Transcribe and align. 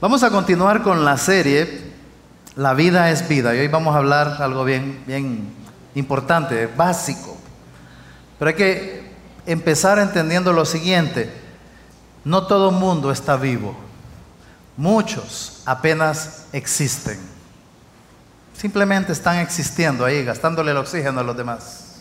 Vamos 0.00 0.22
a 0.22 0.30
continuar 0.30 0.84
con 0.84 1.04
la 1.04 1.18
serie 1.18 1.92
La 2.54 2.72
vida 2.72 3.10
es 3.10 3.26
vida. 3.26 3.52
Y 3.54 3.58
hoy 3.58 3.68
vamos 3.68 3.96
a 3.96 3.98
hablar 3.98 4.40
algo 4.40 4.64
bien, 4.64 5.02
bien 5.08 5.52
importante, 5.96 6.68
básico. 6.68 7.36
Pero 8.38 8.50
hay 8.50 8.54
que 8.54 9.12
empezar 9.44 9.98
entendiendo 9.98 10.52
lo 10.52 10.64
siguiente. 10.64 11.32
No 12.24 12.46
todo 12.46 12.70
mundo 12.70 13.10
está 13.10 13.36
vivo. 13.36 13.76
Muchos 14.76 15.62
apenas 15.66 16.44
existen. 16.52 17.18
Simplemente 18.56 19.10
están 19.10 19.38
existiendo 19.38 20.04
ahí, 20.04 20.24
gastándole 20.24 20.70
el 20.70 20.76
oxígeno 20.76 21.18
a 21.18 21.24
los 21.24 21.36
demás. 21.36 21.96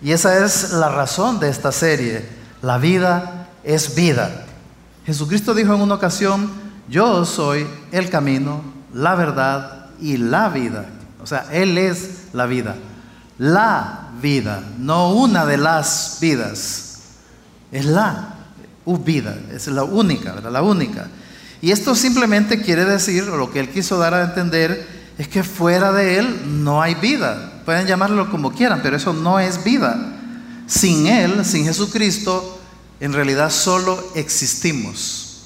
Y 0.00 0.12
esa 0.12 0.42
es 0.42 0.72
la 0.72 0.88
razón 0.88 1.38
de 1.38 1.50
esta 1.50 1.70
serie. 1.70 2.26
La 2.62 2.78
vida 2.78 3.48
es 3.62 3.94
vida. 3.94 4.45
Jesucristo 5.06 5.54
dijo 5.54 5.72
en 5.72 5.80
una 5.80 5.94
ocasión, 5.94 6.50
yo 6.88 7.24
soy 7.24 7.64
el 7.92 8.10
camino, 8.10 8.60
la 8.92 9.14
verdad 9.14 9.86
y 10.00 10.16
la 10.16 10.48
vida. 10.48 10.86
O 11.22 11.26
sea, 11.26 11.46
Él 11.52 11.78
es 11.78 12.24
la 12.32 12.46
vida. 12.46 12.74
La 13.38 14.08
vida, 14.20 14.62
no 14.78 15.12
una 15.12 15.46
de 15.46 15.58
las 15.58 16.18
vidas. 16.20 16.98
Es 17.70 17.84
la 17.84 18.34
vida, 18.84 19.36
es 19.52 19.68
la 19.68 19.84
única, 19.84 20.32
¿verdad? 20.32 20.50
La 20.50 20.62
única. 20.62 21.08
Y 21.62 21.70
esto 21.70 21.94
simplemente 21.94 22.60
quiere 22.60 22.84
decir, 22.84 23.24
o 23.24 23.36
lo 23.36 23.52
que 23.52 23.60
Él 23.60 23.70
quiso 23.70 23.98
dar 23.98 24.12
a 24.14 24.24
entender, 24.24 24.86
es 25.18 25.28
que 25.28 25.44
fuera 25.44 25.92
de 25.92 26.18
Él 26.18 26.64
no 26.64 26.82
hay 26.82 26.94
vida. 26.96 27.62
Pueden 27.64 27.86
llamarlo 27.86 28.30
como 28.30 28.52
quieran, 28.52 28.80
pero 28.82 28.96
eso 28.96 29.12
no 29.12 29.38
es 29.38 29.62
vida. 29.62 30.14
Sin 30.66 31.06
Él, 31.06 31.44
sin 31.44 31.64
Jesucristo, 31.64 32.55
en 33.00 33.12
realidad 33.12 33.50
solo 33.50 34.12
existimos. 34.14 35.44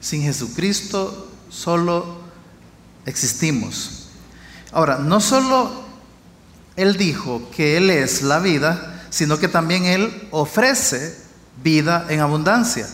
Sin 0.00 0.22
Jesucristo 0.22 1.30
solo 1.48 2.18
existimos. 3.06 4.08
Ahora, 4.72 4.98
no 4.98 5.20
solo 5.20 5.84
Él 6.76 6.96
dijo 6.96 7.42
que 7.54 7.76
Él 7.76 7.90
es 7.90 8.22
la 8.22 8.38
vida, 8.40 9.06
sino 9.10 9.38
que 9.38 9.48
también 9.48 9.84
Él 9.84 10.28
ofrece 10.30 11.16
vida 11.62 12.06
en 12.08 12.20
abundancia. 12.20 12.88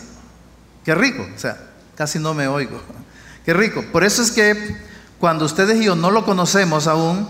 Qué 0.83 0.93
rico, 0.93 1.27
o 1.35 1.39
sea, 1.39 1.57
casi 1.95 2.19
no 2.19 2.33
me 2.33 2.47
oigo. 2.47 2.81
Qué 3.45 3.53
rico. 3.53 3.83
Por 3.91 4.03
eso 4.03 4.21
es 4.21 4.31
que 4.31 4.77
cuando 5.17 5.45
ustedes 5.45 5.81
y 5.81 5.85
yo 5.85 5.95
no 5.95 6.11
lo 6.11 6.25
conocemos 6.25 6.87
aún, 6.87 7.27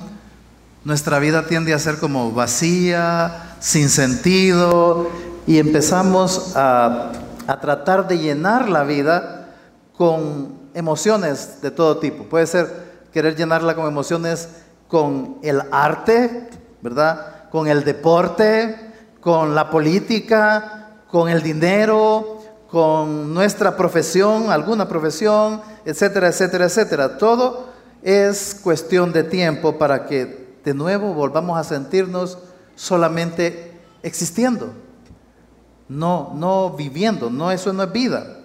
nuestra 0.84 1.20
vida 1.20 1.48
tiende 1.48 1.74
a 1.74 1.80
ser 1.80 1.98
como 1.98 2.32
vacía, 2.32 3.56
sin 3.60 3.90
sentido, 3.90 5.10
y 5.50 5.58
empezamos 5.58 6.52
a, 6.56 7.12
tratar 7.60 8.08
de 8.08 8.20
llenar 8.20 8.70
la 8.70 8.84
vida 8.84 9.56
con 9.98 10.60
emociones 10.76 11.64
de 11.64 11.72
todo 11.72 11.98
tipo. 11.98 12.26
Puede 12.26 12.46
ser 12.46 12.68
querer 13.12 13.36
llenarla 13.36 13.74
con 13.74 13.88
emociones 13.88 14.48
con 14.88 15.40
el 15.42 15.64
arte, 15.72 16.52
¿verdad? 16.84 17.50
Con 17.50 17.68
el 17.68 17.84
deporte, 17.84 18.92
con 19.22 19.56
la 19.56 19.72
política, 19.72 20.92
con 21.10 21.30
el 21.30 21.42
dinero, 21.42 22.42
con 22.70 23.34
nuestra 23.34 23.76
profesión, 23.76 24.52
alguna 24.52 24.88
profesión, 24.88 25.62
etcétera, 25.84 26.28
etcétera, 26.28 26.66
etcétera. 26.66 27.18
Todo 27.18 27.70
es 28.04 28.54
cuestión 28.54 29.12
de 29.12 29.24
tiempo 29.24 29.80
para 29.80 30.06
que 30.06 30.60
de 30.64 30.76
nuevo 30.76 31.16
volvamos 31.16 31.58
a 31.58 31.64
sentirnos 31.64 32.38
solamente 32.76 33.80
existiendo 34.04 34.89
no, 35.90 36.32
no 36.36 36.70
viviendo, 36.70 37.30
no, 37.30 37.52
eso 37.52 37.74
no 37.74 37.84
es 37.84 37.92
vida. 37.92 38.38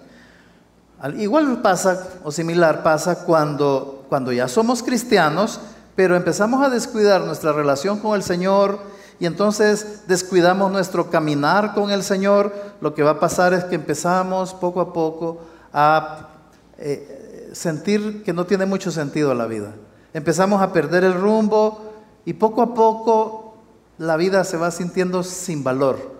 igual 1.17 1.61
pasa, 1.61 2.07
o 2.23 2.31
similar 2.31 2.83
pasa 2.83 3.23
cuando, 3.23 4.03
cuando 4.09 4.33
ya 4.33 4.47
somos 4.47 4.81
cristianos, 4.81 5.59
pero 5.95 6.15
empezamos 6.15 6.63
a 6.63 6.69
descuidar 6.69 7.21
nuestra 7.21 7.53
relación 7.53 7.99
con 7.99 8.15
el 8.15 8.23
Señor 8.23 8.79
y 9.19 9.27
entonces 9.27 10.01
descuidamos 10.07 10.71
nuestro 10.71 11.09
caminar 11.09 11.73
con 11.73 11.91
el 11.91 12.03
Señor, 12.03 12.53
lo 12.81 12.93
que 12.95 13.03
va 13.03 13.11
a 13.11 13.19
pasar 13.19 13.53
es 13.53 13.63
que 13.63 13.75
empezamos 13.75 14.53
poco 14.53 14.81
a 14.81 14.91
poco 14.91 15.39
a 15.71 16.29
eh, 16.77 17.51
sentir 17.53 18.23
que 18.23 18.33
no 18.33 18.45
tiene 18.45 18.65
mucho 18.65 18.91
sentido 18.91 19.33
la 19.33 19.45
vida. 19.45 19.73
Empezamos 20.13 20.61
a 20.61 20.73
perder 20.73 21.03
el 21.03 21.13
rumbo 21.13 21.93
y 22.25 22.33
poco 22.33 22.61
a 22.61 22.73
poco 22.73 23.55
la 23.97 24.17
vida 24.17 24.43
se 24.43 24.57
va 24.57 24.71
sintiendo 24.71 25.23
sin 25.23 25.63
valor 25.63 26.14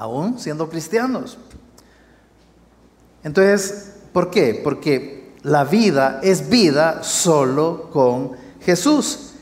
aún 0.00 0.38
siendo 0.38 0.70
cristianos. 0.70 1.36
Entonces, 3.22 3.96
¿por 4.14 4.30
qué? 4.30 4.58
Porque 4.64 5.34
la 5.42 5.64
vida 5.64 6.20
es 6.22 6.48
vida 6.48 7.02
solo 7.02 7.90
con 7.92 8.32
Jesús 8.62 9.34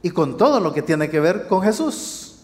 y 0.00 0.10
con 0.10 0.36
todo 0.36 0.60
lo 0.60 0.72
que 0.72 0.82
tiene 0.82 1.10
que 1.10 1.18
ver 1.18 1.48
con 1.48 1.62
Jesús. 1.62 2.36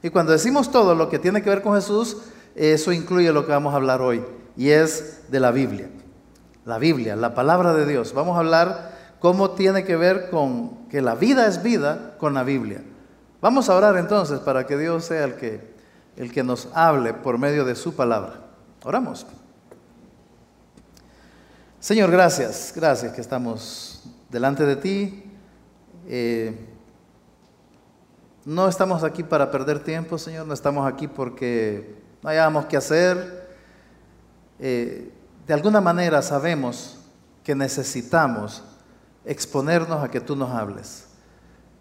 Y 0.00 0.10
cuando 0.10 0.30
decimos 0.30 0.70
todo 0.70 0.94
lo 0.94 1.08
que 1.08 1.18
tiene 1.18 1.42
que 1.42 1.50
ver 1.50 1.60
con 1.60 1.74
Jesús, 1.74 2.18
eso 2.54 2.92
incluye 2.92 3.32
lo 3.32 3.44
que 3.44 3.52
vamos 3.52 3.72
a 3.72 3.78
hablar 3.78 4.00
hoy, 4.00 4.24
y 4.56 4.70
es 4.70 5.22
de 5.28 5.40
la 5.40 5.50
Biblia. 5.50 5.90
La 6.64 6.78
Biblia, 6.78 7.16
la 7.16 7.34
palabra 7.34 7.74
de 7.74 7.84
Dios. 7.84 8.12
Vamos 8.14 8.36
a 8.36 8.40
hablar 8.40 8.96
cómo 9.18 9.50
tiene 9.50 9.82
que 9.82 9.96
ver 9.96 10.30
con 10.30 10.86
que 10.88 11.02
la 11.02 11.16
vida 11.16 11.48
es 11.48 11.64
vida 11.64 12.14
con 12.18 12.32
la 12.34 12.44
Biblia. 12.44 12.84
Vamos 13.40 13.68
a 13.68 13.74
orar 13.74 13.96
entonces 13.96 14.38
para 14.38 14.66
que 14.66 14.78
Dios 14.78 15.06
sea 15.06 15.24
el 15.24 15.34
que 15.34 15.75
el 16.16 16.32
que 16.32 16.42
nos 16.42 16.68
hable 16.74 17.12
por 17.14 17.38
medio 17.38 17.64
de 17.64 17.74
su 17.74 17.94
palabra. 17.94 18.40
Oramos. 18.82 19.26
Señor, 21.80 22.10
gracias, 22.10 22.72
gracias 22.74 23.12
que 23.12 23.20
estamos 23.20 24.02
delante 24.30 24.64
de 24.64 24.76
ti. 24.76 25.24
Eh, 26.08 26.56
no 28.44 28.68
estamos 28.68 29.02
aquí 29.04 29.22
para 29.22 29.50
perder 29.50 29.82
tiempo, 29.82 30.18
Señor, 30.18 30.46
no 30.46 30.54
estamos 30.54 30.86
aquí 30.86 31.08
porque 31.08 31.96
no 32.22 32.28
hayamos 32.28 32.66
que 32.66 32.76
hacer. 32.76 33.46
Eh, 34.58 35.12
de 35.46 35.54
alguna 35.54 35.80
manera 35.80 36.22
sabemos 36.22 36.98
que 37.44 37.54
necesitamos 37.54 38.64
exponernos 39.24 40.02
a 40.02 40.10
que 40.10 40.20
tú 40.20 40.34
nos 40.34 40.50
hables. 40.50 41.06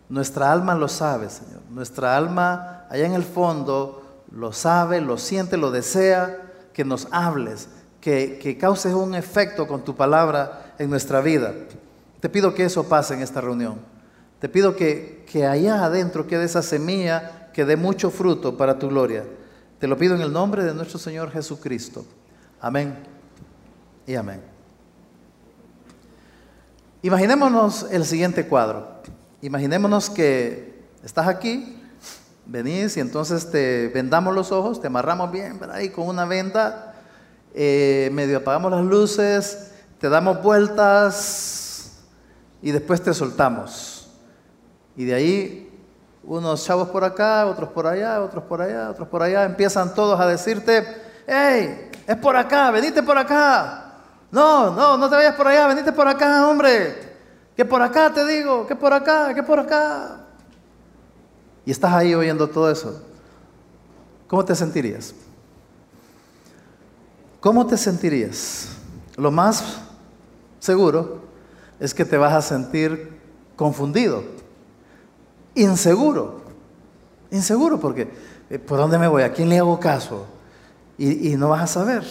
Nuestra 0.09 0.52
alma 0.52 0.75
lo 0.75 0.88
sabe, 0.88 1.29
Señor. 1.29 1.62
Nuestra 1.69 2.16
alma, 2.16 2.85
allá 2.90 3.06
en 3.06 3.13
el 3.13 3.23
fondo, 3.23 4.05
lo 4.35 4.51
sabe, 4.51 5.01
lo 5.01 5.18
siente, 5.18 5.57
lo 5.57 5.72
desea, 5.72 6.41
que 6.73 6.84
nos 6.84 7.07
hables, 7.12 7.69
que, 8.01 8.38
que 8.38 8.57
causes 8.57 8.94
un 8.94 9.16
efecto 9.16 9.66
con 9.66 9.84
tu 9.84 9.96
palabra 9.96 10.75
en 10.78 10.90
nuestra 10.90 11.22
vida. 11.22 11.53
Te 12.19 12.28
pido 12.28 12.53
que 12.53 12.66
eso 12.66 12.84
pase 12.84 13.13
en 13.13 13.22
esta 13.22 13.40
reunión. 13.40 13.79
Te 14.40 14.50
pido 14.50 14.75
que, 14.75 15.23
que 15.31 15.46
allá 15.46 15.85
adentro 15.85 16.28
quede 16.28 16.44
esa 16.44 16.62
semilla 16.62 17.50
que 17.53 17.63
dé 17.63 17.78
mucho 17.78 18.12
fruto 18.12 18.57
para 18.57 18.78
tu 18.78 18.90
gloria. 18.90 19.23
Te 19.79 19.88
lo 19.88 19.97
pido 19.97 20.16
en 20.16 20.22
el 20.22 20.34
nombre 20.34 20.66
de 20.66 20.73
nuestro 20.73 21.00
Señor 21.00 21.31
Jesucristo. 21.31 22.06
Amén 22.59 22.94
y 24.06 24.16
amén. 24.16 24.41
Imaginémonos 27.02 27.88
el 27.90 28.03
siguiente 28.03 28.47
cuadro. 28.47 28.88
Imaginémonos 29.41 30.09
que 30.09 30.84
estás 31.03 31.28
aquí 31.28 31.81
venís 32.46 32.98
y 32.98 33.00
entonces 33.00 33.50
te 33.52 33.90
vendamos 33.94 34.34
los 34.34 34.52
ojos, 34.52 34.80
te 34.80 34.88
amarramos 34.88 35.32
bien, 35.32 35.60
¿verdad? 35.60 35.80
Y 35.80 35.90
con 35.90 36.08
una 36.08 36.26
venda, 36.26 36.94
eh, 37.54 38.10
medio 38.14 38.38
apagamos 38.38 38.72
las 38.72 38.84
luces, 38.84 39.72
te 40.00 40.10
damos 40.10 40.42
vueltas 40.42 42.04
y 42.62 42.72
después 42.72 43.02
te 43.02 43.14
soltamos. 43.14 44.10
Y 44.96 45.06
de 45.06 45.14
ahí 45.14 45.72
unos 46.24 46.64
chavos 46.64 46.90
por 46.90 47.04
acá, 47.04 47.46
otros 47.46 47.70
por 47.70 47.88
allá, 47.88 48.22
otros 48.22 48.44
por 48.44 48.62
allá, 48.62 48.90
otros 48.90 49.08
por 49.08 49.22
allá, 49.24 49.46
empiezan 49.46 49.94
todos 49.94 50.20
a 50.20 50.28
decirte, 50.28 50.86
hey, 51.28 51.92
es 52.08 52.18
por 52.18 52.36
acá, 52.36 52.72
venite 52.72 53.04
por 53.04 53.18
acá. 53.18 53.82
No, 54.32 54.72
no, 54.72 54.98
no 54.98 55.10
te 55.10 55.16
vayas 55.16 55.36
por 55.36 55.48
allá, 55.48 55.68
venite 55.68 55.91
por 55.91 56.08
acá, 56.08 56.48
hombre. 56.48 57.16
Que 57.56 57.64
por 57.64 57.82
acá 57.82 58.12
te 58.12 58.26
digo, 58.26 58.68
que 58.68 58.76
por 58.76 58.91
acá, 58.91 59.34
que 59.34 59.44
por 59.44 59.59
acá 59.59 60.25
y 61.66 61.72
estás 61.72 61.94
ahí 61.94 62.14
oyendo 62.14 62.47
todo 62.47 62.70
eso, 62.70 63.02
¿cómo 64.28 64.46
te 64.46 64.56
sentirías? 64.56 65.14
¿Cómo 67.40 67.66
te 67.66 67.78
sentirías? 67.78 68.70
Lo 69.17 69.32
más 69.32 69.64
seguro 70.59 71.22
es 71.79 71.94
que 71.94 72.06
te 72.06 72.17
vas 72.17 72.34
a 72.34 72.41
sentir 72.41 73.20
confundido, 73.56 74.23
inseguro, 75.56 76.41
inseguro 77.32 77.79
porque 77.79 78.09
eh, 78.50 78.59
¿por 78.59 78.78
dónde 78.78 78.97
me 78.97 79.08
voy? 79.08 79.23
¿A 79.23 79.34
quién 79.34 79.50
le 79.50 79.59
hago 79.59 79.79
caso? 79.79 80.26
Y, 80.97 81.32
y 81.32 81.35
no 81.35 81.50
vas 81.50 81.64
a 81.64 81.67
saber. 81.67 82.03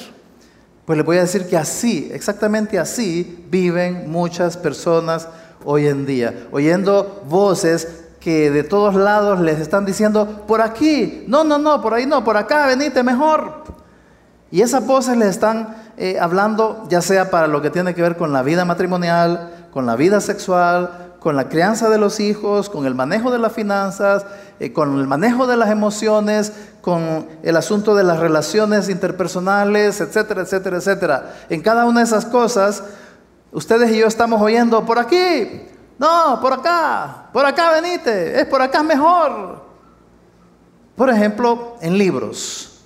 Pues 0.85 0.97
le 0.97 1.03
voy 1.03 1.17
a 1.17 1.23
decir 1.23 1.47
que 1.47 1.57
así, 1.57 2.11
exactamente 2.13 2.79
así, 2.79 3.47
viven 3.51 4.11
muchas 4.11 4.57
personas 4.57 5.29
hoy 5.65 5.87
en 5.87 6.05
día, 6.05 6.47
oyendo 6.53 7.25
voces 7.27 8.04
que 8.25 8.51
de 8.51 8.63
todos 8.63 8.95
lados 8.95 9.39
les 9.41 9.61
están 9.61 9.85
diciendo, 9.85 10.47
por 10.47 10.63
aquí, 10.63 11.27
no, 11.29 11.45
no, 11.45 11.59
no, 11.59 11.83
por 11.83 11.93
ahí 11.93 12.07
no, 12.07 12.25
por 12.25 12.39
acá, 12.39 12.67
venite 12.67 13.03
mejor. 13.03 13.65
Y 14.51 14.63
esas 14.63 14.87
voces 14.87 15.19
les 15.19 15.29
están 15.29 15.77
eh, 15.99 16.17
hablando 16.19 16.87
ya 16.89 17.03
sea 17.03 17.31
para 17.31 17.49
lo 17.49 17.61
que 17.61 17.69
tiene 17.69 17.95
que 17.95 18.01
ver 18.01 18.17
con 18.17 18.33
la 18.33 18.43
vida 18.43 18.65
matrimonial, 18.65 19.69
con 19.71 19.85
la 19.85 19.95
vida 19.95 20.23
sexual, 20.23 21.17
con 21.21 21.37
la 21.37 21.51
crianza 21.51 21.91
de 21.91 21.99
los 21.99 22.19
hijos, 22.19 22.71
con 22.71 22.87
el 22.87 22.95
manejo 22.95 23.31
de 23.31 23.39
las 23.39 23.53
finanzas, 23.53 24.25
eh, 24.59 24.73
con 24.73 24.99
el 24.99 25.07
manejo 25.07 25.47
de 25.47 25.59
las 25.59 25.69
emociones, 25.69 26.55
con 26.81 27.27
el 27.43 27.57
asunto 27.59 27.95
de 27.95 28.05
las 28.05 28.21
relaciones 28.21 28.89
interpersonales, 28.89 30.01
etcétera, 30.01 30.41
etcétera, 30.41 30.79
etcétera. 30.79 31.35
En 31.51 31.61
cada 31.61 31.85
una 31.85 32.01
de 32.01 32.07
esas 32.07 32.25
cosas, 32.25 32.85
ustedes 33.53 33.91
y 33.91 33.99
yo 33.99 34.07
estamos 34.07 34.41
oyendo 34.41 34.87
por 34.87 34.99
aquí, 34.99 35.67
no, 35.99 36.39
por 36.41 36.53
acá, 36.53 37.27
por 37.33 37.47
acá 37.47 37.73
venite, 37.73 38.41
es 38.41 38.47
por 38.47 38.61
acá 38.61 38.83
mejor. 38.83 39.63
Por 40.97 41.11
ejemplo, 41.11 41.77
en 41.81 41.99
libros. 41.99 42.81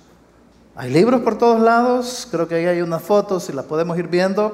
Hay 0.75 0.91
libros 0.91 1.21
por 1.21 1.37
todos 1.37 1.59
lados, 1.59 2.27
creo 2.31 2.47
que 2.47 2.55
ahí 2.55 2.65
hay 2.65 2.81
unas 2.81 3.01
fotos 3.01 3.49
y 3.49 3.53
las 3.53 3.65
podemos 3.65 3.97
ir 3.97 4.07
viendo. 4.07 4.53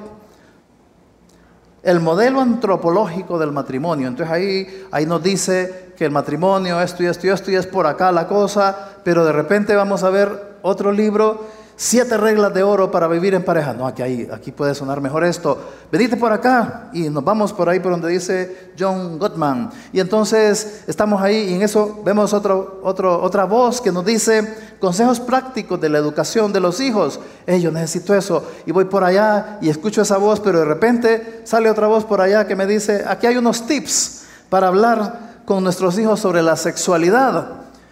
El 1.82 2.00
modelo 2.00 2.40
antropológico 2.40 3.38
del 3.38 3.52
matrimonio. 3.52 4.08
Entonces 4.08 4.34
ahí, 4.34 4.86
ahí 4.90 5.06
nos 5.06 5.22
dice 5.22 5.92
que 5.96 6.04
el 6.04 6.10
matrimonio, 6.10 6.80
esto 6.80 7.02
y 7.02 7.06
esto 7.06 7.26
y 7.28 7.30
esto 7.30 7.50
y 7.50 7.54
es 7.54 7.66
por 7.66 7.86
acá 7.86 8.10
la 8.10 8.26
cosa, 8.26 8.96
pero 9.04 9.24
de 9.24 9.32
repente 9.32 9.76
vamos 9.76 10.02
a 10.02 10.10
ver 10.10 10.56
otro 10.62 10.90
libro 10.90 11.46
Siete 11.78 12.16
reglas 12.16 12.54
de 12.54 12.62
oro 12.62 12.90
para 12.90 13.06
vivir 13.06 13.34
en 13.34 13.44
pareja. 13.44 13.74
No, 13.74 13.86
aquí, 13.86 14.26
aquí 14.32 14.50
puede 14.50 14.74
sonar 14.74 15.02
mejor 15.02 15.24
esto. 15.24 15.58
Venite 15.92 16.16
por 16.16 16.32
acá 16.32 16.88
y 16.94 17.10
nos 17.10 17.22
vamos 17.22 17.52
por 17.52 17.68
ahí 17.68 17.80
por 17.80 17.92
donde 17.92 18.08
dice 18.08 18.72
John 18.78 19.18
Gottman. 19.18 19.70
Y 19.92 20.00
entonces 20.00 20.84
estamos 20.86 21.20
ahí 21.20 21.50
y 21.50 21.54
en 21.54 21.62
eso 21.62 22.00
vemos 22.02 22.32
otro, 22.32 22.80
otro, 22.82 23.20
otra 23.20 23.44
voz 23.44 23.82
que 23.82 23.92
nos 23.92 24.06
dice 24.06 24.56
consejos 24.80 25.20
prácticos 25.20 25.78
de 25.78 25.90
la 25.90 25.98
educación 25.98 26.50
de 26.50 26.60
los 26.60 26.80
hijos. 26.80 27.20
Hey, 27.46 27.60
yo 27.60 27.70
necesito 27.70 28.14
eso. 28.14 28.42
Y 28.64 28.72
voy 28.72 28.86
por 28.86 29.04
allá 29.04 29.58
y 29.60 29.68
escucho 29.68 30.00
esa 30.00 30.16
voz, 30.16 30.40
pero 30.40 30.60
de 30.60 30.64
repente 30.64 31.42
sale 31.44 31.68
otra 31.68 31.88
voz 31.88 32.06
por 32.06 32.22
allá 32.22 32.46
que 32.46 32.56
me 32.56 32.66
dice, 32.66 33.04
aquí 33.06 33.26
hay 33.26 33.36
unos 33.36 33.66
tips 33.66 34.24
para 34.48 34.68
hablar 34.68 35.42
con 35.44 35.62
nuestros 35.62 35.98
hijos 35.98 36.20
sobre 36.20 36.42
la 36.42 36.56
sexualidad. 36.56 37.48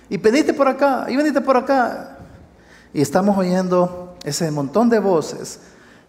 Y 0.08 0.16
venite 0.16 0.54
por 0.54 0.68
acá, 0.68 1.04
y 1.08 1.16
venite 1.16 1.42
por 1.42 1.58
acá. 1.58 2.13
Y 2.94 3.02
estamos 3.02 3.36
oyendo 3.36 4.14
ese 4.24 4.50
montón 4.52 4.88
de 4.88 5.00
voces 5.00 5.58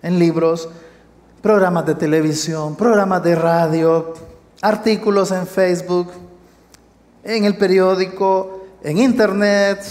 en 0.03 0.19
libros, 0.19 0.69
programas 1.41 1.87
de 1.87 1.95
televisión, 1.95 2.75
programas 2.75 3.23
de 3.23 3.33
radio, 3.33 4.13
artículos 4.61 5.31
en 5.31 5.47
Facebook, 5.47 6.11
en 7.23 7.43
el 7.43 7.57
periódico, 7.57 8.67
en 8.83 8.99
internet, 8.99 9.83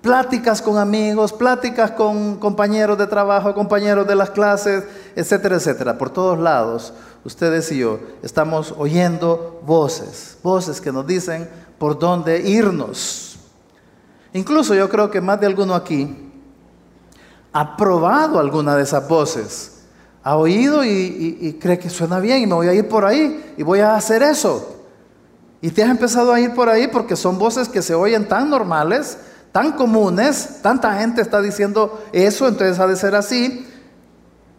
pláticas 0.00 0.62
con 0.62 0.78
amigos, 0.78 1.30
pláticas 1.34 1.90
con 1.90 2.36
compañeros 2.36 2.96
de 2.96 3.06
trabajo, 3.06 3.52
compañeros 3.52 4.08
de 4.08 4.14
las 4.14 4.30
clases, 4.30 4.84
etcétera, 5.14 5.56
etcétera. 5.56 5.98
Por 5.98 6.08
todos 6.08 6.38
lados, 6.38 6.94
ustedes 7.22 7.70
y 7.70 7.80
yo 7.80 8.00
estamos 8.22 8.74
oyendo 8.78 9.60
voces, 9.66 10.38
voces 10.42 10.80
que 10.80 10.90
nos 10.90 11.06
dicen 11.06 11.46
por 11.78 11.98
dónde 11.98 12.40
irnos. 12.40 13.27
Incluso 14.32 14.74
yo 14.74 14.88
creo 14.88 15.10
que 15.10 15.20
más 15.20 15.40
de 15.40 15.46
alguno 15.46 15.74
aquí 15.74 16.28
ha 17.52 17.76
probado 17.76 18.38
alguna 18.38 18.76
de 18.76 18.82
esas 18.82 19.08
voces. 19.08 19.74
Ha 20.22 20.36
oído 20.36 20.84
y, 20.84 21.56
cree 21.60 21.78
que 21.78 21.88
suena 21.88 22.20
bien 22.20 22.42
y 22.42 22.46
me 22.46 22.54
voy 22.54 22.68
a 22.68 22.74
ir 22.74 22.88
por 22.88 23.04
ahí 23.04 23.54
y 23.56 23.62
voy 23.62 23.80
a 23.80 23.94
hacer 23.94 24.22
eso. 24.22 24.76
Y 25.60 25.70
te 25.70 25.82
has 25.82 25.90
empezado 25.90 26.32
a 26.32 26.40
ir 26.40 26.54
por 26.54 26.68
ahí 26.68 26.88
porque 26.88 27.16
son 27.16 27.38
voces 27.38 27.68
que 27.68 27.82
se 27.82 27.94
oyen 27.94 28.28
tan 28.28 28.50
normales, 28.50 29.18
tan 29.50 29.72
comunes, 29.72 30.60
tanta 30.62 30.98
gente 30.98 31.22
está 31.22 31.40
diciendo 31.40 32.04
eso, 32.12 32.46
entonces 32.46 32.78
ha 32.78 32.86
de 32.86 32.96
ser 32.96 33.14
así, 33.14 33.66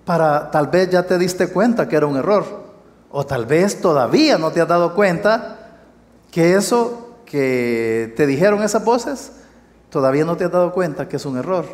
para 0.04 0.50
tal 0.50 0.68
vez 0.68 0.90
ya 0.90 1.04
te 1.04 1.18
diste 1.18 1.48
cuenta 1.48 1.88
que 1.88 1.96
era 1.96 2.08
un 2.08 2.18
error. 2.18 2.70
O 3.12 3.26
tal 3.26 3.46
vez 3.46 3.80
todavía 3.80 4.38
no 4.38 4.52
te 4.52 4.62
has 4.62 4.68
dado 4.68 4.96
cuenta 4.96 5.78
que 6.32 6.56
eso 6.56 7.20
que 7.26 8.14
te 8.18 8.26
dijeron 8.26 8.64
esas 8.64 8.84
voces 8.84 9.32
Todavía 9.90 10.26
no 10.26 10.38
te 10.38 10.46
has 10.46 10.52
dado 10.52 10.72
cuenta 10.72 11.08
que 11.08 11.18
es 11.18 11.26
un 11.26 11.38
error. 11.38 11.66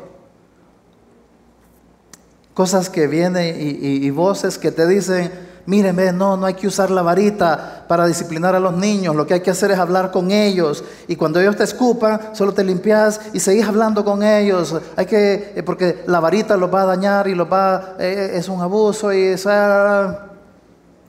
Cosas 2.54 2.90
que 2.90 3.08
vienen 3.08 3.56
y, 3.60 4.10
voces 4.12 4.58
que 4.58 4.72
te 4.72 4.88
dicen, 4.88 5.30
míreme, 5.66 6.14
no, 6.14 6.38
no 6.38 6.46
hay 6.46 6.54
que 6.54 6.68
usar 6.68 6.90
la 6.90 7.02
varita 7.02 7.84
para 7.90 8.08
disciplinar 8.08 8.56
a 8.56 8.62
los 8.62 8.74
niños, 8.78 9.14
lo 9.14 9.28
que 9.28 9.34
hay 9.34 9.42
que 9.42 9.52
hacer 9.52 9.72
es 9.72 9.78
hablar 9.78 10.12
con 10.12 10.32
ellos. 10.32 10.82
Y 11.10 11.18
cuando 11.18 11.42
ellos 11.42 11.58
te 11.58 11.66
escupan, 11.66 12.34
solo 12.34 12.54
te 12.54 12.64
limpias 12.64 13.20
y 13.34 13.42
seguís 13.42 13.68
hablando 13.68 14.06
con 14.06 14.24
ellos. 14.24 14.74
Hay 14.96 15.06
que, 15.06 15.52
eh, 15.54 15.64
porque 15.64 16.04
la 16.08 16.22
varita 16.22 16.56
los 16.56 16.74
va 16.74 16.84
a 16.84 16.86
dañar 16.86 17.28
y 17.28 17.36
los 17.36 17.52
va, 17.52 17.96
eh, 18.00 18.32
es 18.36 18.48
un 18.48 18.62
abuso 18.62 19.12
y 19.12 19.22
esa... 19.22 20.30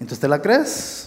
Entonces 0.01 0.19
te 0.19 0.27
la 0.29 0.43
crees. 0.43 1.06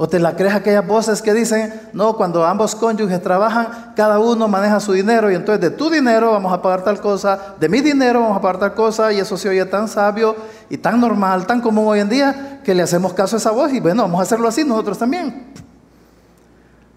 ¿O 0.00 0.08
te 0.08 0.20
la 0.20 0.36
crees 0.36 0.54
aquellas 0.54 0.86
voces 0.86 1.20
que 1.20 1.34
dicen, 1.34 1.74
no, 1.92 2.16
cuando 2.16 2.46
ambos 2.46 2.76
cónyuges 2.76 3.20
trabajan, 3.20 3.94
cada 3.96 4.20
uno 4.20 4.46
maneja 4.46 4.78
su 4.78 4.92
dinero 4.92 5.28
y 5.28 5.34
entonces 5.34 5.60
de 5.60 5.76
tu 5.76 5.90
dinero 5.90 6.30
vamos 6.30 6.52
a 6.52 6.62
pagar 6.62 6.84
tal 6.84 7.00
cosa, 7.00 7.56
de 7.58 7.68
mi 7.68 7.80
dinero 7.80 8.20
vamos 8.20 8.38
a 8.38 8.40
pagar 8.40 8.60
tal 8.60 8.74
cosa 8.74 9.12
y 9.12 9.18
eso 9.18 9.36
se 9.36 9.48
oye 9.48 9.64
tan 9.64 9.88
sabio 9.88 10.36
y 10.70 10.78
tan 10.78 11.00
normal, 11.00 11.48
tan 11.48 11.60
común 11.60 11.88
hoy 11.88 11.98
en 11.98 12.08
día 12.08 12.60
que 12.62 12.76
le 12.76 12.84
hacemos 12.84 13.12
caso 13.12 13.34
a 13.34 13.38
esa 13.40 13.50
voz 13.50 13.72
y 13.72 13.80
bueno, 13.80 14.02
vamos 14.02 14.20
a 14.20 14.22
hacerlo 14.22 14.46
así 14.46 14.62
nosotros 14.62 14.98
también. 14.98 15.52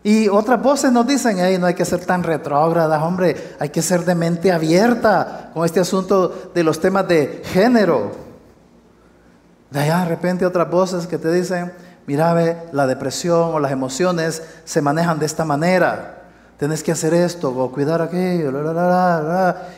Y 0.04 0.27
otras 0.30 0.62
voces 0.62 0.92
nos 0.92 1.07
dicen, 1.07 1.38
hey, 1.39 1.57
no 1.59 1.65
hay 1.65 1.74
que 1.74 1.86
ser 1.86 2.06
tan 2.06 2.21
retrógradas, 2.21 3.01
hombre, 3.01 3.56
hay 3.59 3.69
que 3.69 3.81
ser 3.81 4.06
de 4.06 4.13
mente 4.13 4.51
abierta 4.51 5.50
con 5.56 5.65
este 5.65 5.80
asunto 5.80 6.51
de 6.54 6.63
los 6.63 6.80
temas 6.80 7.07
de 7.07 7.42
género. 7.45 8.12
De 9.71 9.80
allá 9.80 10.01
de 10.01 10.06
repente 10.06 10.45
otras 10.45 10.69
voces 10.69 11.07
que 11.07 11.18
te 11.18 11.31
dicen, 11.31 11.71
mira, 12.07 12.33
ve, 12.33 12.57
la 12.71 12.88
depresión 12.88 13.53
o 13.53 13.59
las 13.59 13.71
emociones 13.71 14.42
se 14.65 14.81
manejan 14.81 15.19
de 15.19 15.25
esta 15.25 15.45
manera. 15.45 16.18
Tienes 16.57 16.83
que 16.83 16.92
hacer 16.92 17.13
esto 17.13 17.50
o 17.50 17.71
cuidar 17.71 18.01
aquello. 18.01 18.50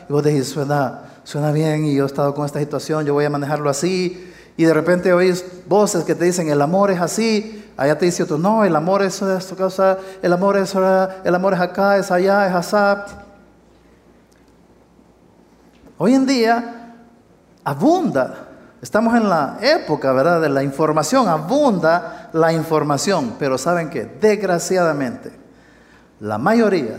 y 0.08 0.12
vos 0.12 0.22
decís, 0.22 0.48
suena, 0.48 1.00
suena 1.24 1.50
bien 1.50 1.86
y 1.86 1.94
yo 1.94 2.04
he 2.04 2.06
estado 2.06 2.34
con 2.34 2.44
esta 2.44 2.58
situación, 2.58 3.04
yo 3.06 3.14
voy 3.14 3.24
a 3.24 3.30
manejarlo 3.30 3.70
así. 3.70 4.32
Y 4.56 4.64
de 4.64 4.74
repente 4.74 5.12
oís 5.12 5.44
voces 5.66 6.04
que 6.04 6.14
te 6.14 6.26
dicen, 6.26 6.48
el 6.48 6.60
amor 6.60 6.90
es 6.90 7.00
así. 7.00 7.64
Allá 7.76 7.98
te 7.98 8.04
dice 8.04 8.22
otro, 8.22 8.38
no, 8.38 8.64
el 8.64 8.76
amor 8.76 9.02
es 9.02 9.20
esto, 9.20 9.56
el 10.22 10.32
amor 10.32 10.56
es, 10.56 10.74
el 11.24 11.34
amor 11.34 11.54
es 11.54 11.60
acá, 11.60 11.96
es 11.96 12.10
allá, 12.10 12.46
es 12.46 12.54
asá. 12.54 13.06
Hoy 15.98 16.14
en 16.14 16.26
día 16.26 16.94
abunda 17.64 18.43
Estamos 18.84 19.16
en 19.16 19.30
la 19.30 19.56
época, 19.62 20.12
¿verdad?, 20.12 20.42
de 20.42 20.50
la 20.50 20.62
información, 20.62 21.26
abunda 21.26 22.28
la 22.34 22.52
información, 22.52 23.36
pero 23.38 23.56
¿saben 23.56 23.88
qué? 23.88 24.04
Desgraciadamente, 24.20 25.32
la 26.20 26.36
mayoría 26.36 26.98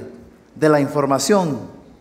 de 0.55 0.67
la 0.67 0.79
información 0.79 1.59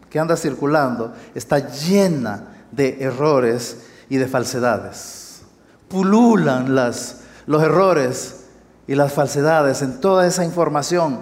que 0.08 0.18
anda 0.18 0.38
circulando 0.38 1.12
está 1.34 1.58
llena 1.58 2.44
de 2.72 2.96
errores 2.98 3.84
y 4.08 4.16
de 4.16 4.26
falsedades. 4.26 5.42
Pululan 5.88 6.74
los 6.74 7.62
errores 7.62 8.46
y 8.86 8.94
las 8.94 9.12
falsedades 9.12 9.82
en 9.82 10.00
toda 10.00 10.26
esa 10.26 10.46
información. 10.46 11.20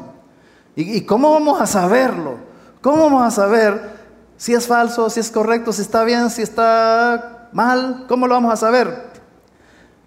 ¿Y, 0.76 0.98
¿Y 0.98 1.04
cómo 1.04 1.32
vamos 1.32 1.60
a 1.60 1.66
saberlo? 1.66 2.36
¿Cómo 2.80 3.02
vamos 3.02 3.24
a 3.24 3.32
saber 3.32 3.90
si 4.36 4.54
es 4.54 4.68
falso, 4.68 5.10
si 5.10 5.18
es 5.18 5.32
correcto, 5.32 5.72
si 5.72 5.82
está 5.82 6.04
bien, 6.04 6.30
si 6.30 6.42
está 6.42 7.31
mal, 7.52 8.06
¿cómo 8.08 8.26
lo 8.26 8.34
vamos 8.34 8.52
a 8.52 8.56
saber? 8.56 9.10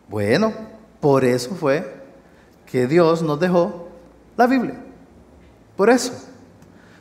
Bueno, 0.10 0.54
por 1.00 1.24
eso 1.24 1.56
fue 1.56 2.04
que 2.66 2.88
Dios 2.88 3.22
nos 3.22 3.40
dejó 3.40 3.90
la 4.38 4.48
Biblia. 4.48 4.75
Por 5.75 5.90
eso. 5.90 6.14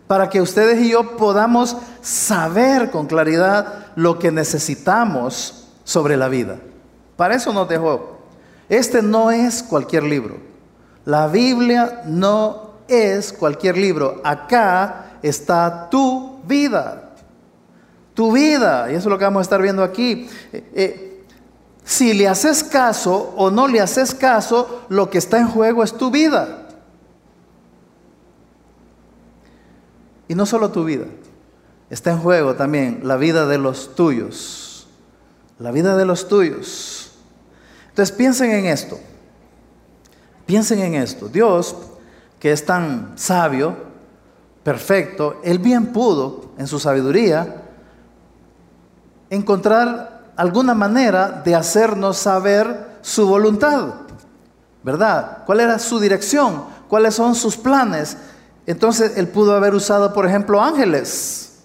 Para 0.06 0.28
que 0.28 0.40
ustedes 0.40 0.80
y 0.80 0.90
yo 0.90 1.16
podamos 1.16 1.76
saber 2.02 2.90
con 2.90 3.06
claridad 3.06 3.86
lo 3.96 4.18
que 4.18 4.30
necesitamos 4.30 5.68
sobre 5.84 6.16
la 6.16 6.28
vida. 6.28 6.58
Para 7.16 7.34
eso 7.34 7.52
nos 7.52 7.68
dejó. 7.68 8.18
Este 8.68 9.02
no 9.02 9.30
es 9.30 9.62
cualquier 9.62 10.02
libro. 10.02 10.36
La 11.04 11.26
Biblia 11.26 12.02
no 12.06 12.72
es 12.88 13.32
cualquier 13.32 13.76
libro. 13.76 14.20
Acá 14.24 15.18
está 15.22 15.88
tu 15.90 16.40
vida 16.44 17.03
tu 18.14 18.32
vida. 18.32 18.90
Y 18.90 18.94
eso 18.94 19.00
es 19.00 19.06
lo 19.06 19.18
que 19.18 19.24
vamos 19.24 19.40
a 19.40 19.42
estar 19.42 19.60
viendo 19.60 19.82
aquí. 19.82 20.28
Eh, 20.52 20.70
eh, 20.74 21.24
si 21.84 22.14
le 22.14 22.28
haces 22.28 22.64
caso 22.64 23.34
o 23.36 23.50
no 23.50 23.68
le 23.68 23.80
haces 23.80 24.14
caso, 24.14 24.82
lo 24.88 25.10
que 25.10 25.18
está 25.18 25.38
en 25.38 25.48
juego 25.48 25.82
es 25.82 25.92
tu 25.92 26.10
vida. 26.10 26.68
Y 30.26 30.34
no 30.34 30.46
solo 30.46 30.70
tu 30.70 30.84
vida, 30.84 31.04
está 31.90 32.12
en 32.12 32.18
juego 32.18 32.54
también 32.54 33.00
la 33.04 33.16
vida 33.16 33.46
de 33.46 33.58
los 33.58 33.94
tuyos. 33.94 34.86
La 35.58 35.70
vida 35.70 35.96
de 35.96 36.06
los 36.06 36.28
tuyos. 36.28 37.12
Entonces 37.90 38.16
piensen 38.16 38.50
en 38.50 38.66
esto. 38.66 38.98
Piensen 40.46 40.80
en 40.80 40.94
esto. 40.94 41.28
Dios, 41.28 41.76
que 42.40 42.52
es 42.52 42.64
tan 42.64 43.12
sabio, 43.16 43.76
perfecto, 44.62 45.40
Él 45.44 45.58
bien 45.58 45.92
pudo, 45.92 46.52
en 46.58 46.66
su 46.66 46.78
sabiduría, 46.80 47.63
encontrar 49.30 50.32
alguna 50.36 50.74
manera 50.74 51.42
de 51.44 51.54
hacernos 51.54 52.16
saber 52.18 52.94
su 53.02 53.26
voluntad, 53.26 53.94
¿verdad? 54.82 55.38
¿Cuál 55.46 55.60
era 55.60 55.78
su 55.78 56.00
dirección? 56.00 56.64
¿Cuáles 56.88 57.14
son 57.14 57.34
sus 57.34 57.56
planes? 57.56 58.16
Entonces 58.66 59.16
él 59.16 59.28
pudo 59.28 59.54
haber 59.54 59.74
usado, 59.74 60.12
por 60.12 60.26
ejemplo, 60.26 60.62
ángeles. 60.62 61.58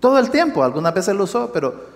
Todo 0.00 0.18
el 0.18 0.30
tiempo, 0.30 0.64
algunas 0.64 0.92
veces 0.94 1.14
lo 1.14 1.24
usó, 1.24 1.52
pero 1.52 1.92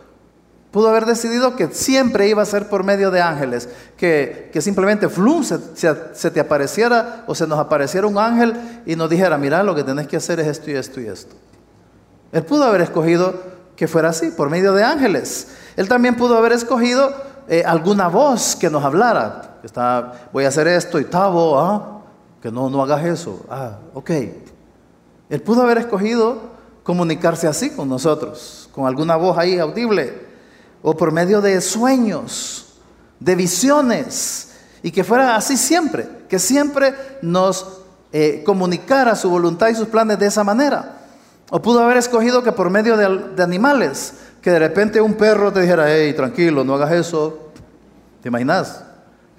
pudo 0.71 0.89
haber 0.89 1.07
decidido 1.07 1.57
que 1.57 1.69
siempre 1.69 2.29
iba 2.29 2.43
a 2.43 2.47
ser 2.47 2.69
por 2.69 2.85
medio 2.85 3.11
de 3.11 3.21
ángeles, 3.21 3.69
que, 3.97 4.51
simplemente 4.61 5.09
flum, 5.09 5.43
se, 5.43 5.59
se, 5.75 6.31
te 6.31 6.39
apareciera 6.39 7.25
o 7.27 7.35
se 7.35 7.47
nos 7.47 7.59
apareciera 7.59 8.07
un 8.07 8.19
ángel 8.19 8.83
y 8.85 8.95
nos 8.95 9.09
dijera, 9.11 9.39
mira, 9.39 9.63
lo 9.63 9.75
que 9.75 9.83
tenés 9.83 10.07
que 10.07 10.19
hacer 10.19 10.39
es 10.39 10.47
esto 10.47 10.71
y 10.71 10.75
esto 10.75 11.01
y 11.01 11.07
esto. 11.07 11.35
Él 12.31 12.45
pudo 12.45 12.65
haber 12.65 12.83
escogido 12.83 13.56
que 13.77 13.87
fuera 13.87 14.09
así, 14.09 14.31
por 14.31 14.51
medio 14.51 14.73
de 14.73 14.83
ángeles. 14.83 15.49
Él 15.77 15.89
también 15.89 16.17
pudo 16.17 16.37
haber 16.37 16.53
escogido 16.53 17.15
eh, 17.49 17.63
alguna 17.65 18.09
voz 18.09 18.57
que 18.57 18.71
nos 18.71 18.83
hablara. 18.85 19.59
Está, 19.63 20.29
voy 20.33 20.45
a 20.45 20.49
hacer 20.49 20.67
esto 20.67 20.99
y 20.99 21.05
tabo, 21.05 21.61
¿ah? 21.61 22.03
que 22.41 22.51
no, 22.51 22.71
no 22.71 22.83
hagas 22.83 23.05
eso. 23.05 23.45
Ah, 23.51 23.79
ok. 23.95 24.11
Él 25.29 25.43
pudo 25.43 25.63
haber 25.63 25.79
escogido 25.79 26.57
comunicarse 26.83 27.47
así 27.47 27.71
con 27.71 27.89
nosotros, 27.89 28.71
con 28.73 28.87
alguna 28.87 29.17
voz 29.17 29.37
ahí 29.37 29.59
audible 29.59 30.27
o 30.83 30.97
por 30.97 31.11
medio 31.11 31.41
de 31.41 31.61
sueños, 31.61 32.79
de 33.19 33.35
visiones, 33.35 34.53
y 34.83 34.93
que 34.93 35.03
fuera 35.03 35.35
así 35.35 35.57
siempre, 35.57 36.09
que 36.29 36.39
siempre 36.39 36.95
nos 37.23 37.81
eh, 38.13 38.45
comunicara 38.47 39.17
su 39.17 39.29
voluntad 39.29 39.69
y 39.69 39.75
sus 39.75 39.89
planes 39.89 40.19
de 40.19 40.27
esa 40.27 40.45
manera. 40.45 41.06
O 41.51 41.63
pudo 41.63 41.81
haber 41.81 41.97
escogido 41.97 42.43
que 42.43 42.53
por 42.53 42.71
medio 42.71 42.97
de, 42.97 43.43
animales, 43.43 44.15
que 44.43 44.51
de 44.51 44.59
repente 44.59 45.01
un 45.01 45.15
perro 45.15 45.53
te 45.53 45.61
dijera, 45.61 45.85
hey, 45.89 46.13
tranquilo, 46.15 46.65
no 46.65 46.75
hagas 46.75 46.93
eso. 46.93 47.51
¿Te 48.23 48.29
imaginas? 48.29 48.83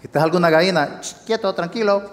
Que 0.01 0.07
te 0.07 0.19
alguna 0.19 0.49
gallina, 0.49 1.01
quieto, 1.25 1.53
tranquilo. 1.53 2.03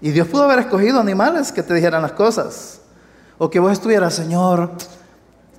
Y 0.00 0.10
Dios 0.10 0.26
pudo 0.26 0.44
haber 0.44 0.60
escogido 0.60 0.98
animales 0.98 1.52
que 1.52 1.62
te 1.62 1.74
dijeran 1.74 2.02
las 2.02 2.12
cosas. 2.12 2.80
O 3.38 3.48
que 3.48 3.60
vos 3.60 3.72
estuvieras, 3.72 4.14
Señor, 4.14 4.70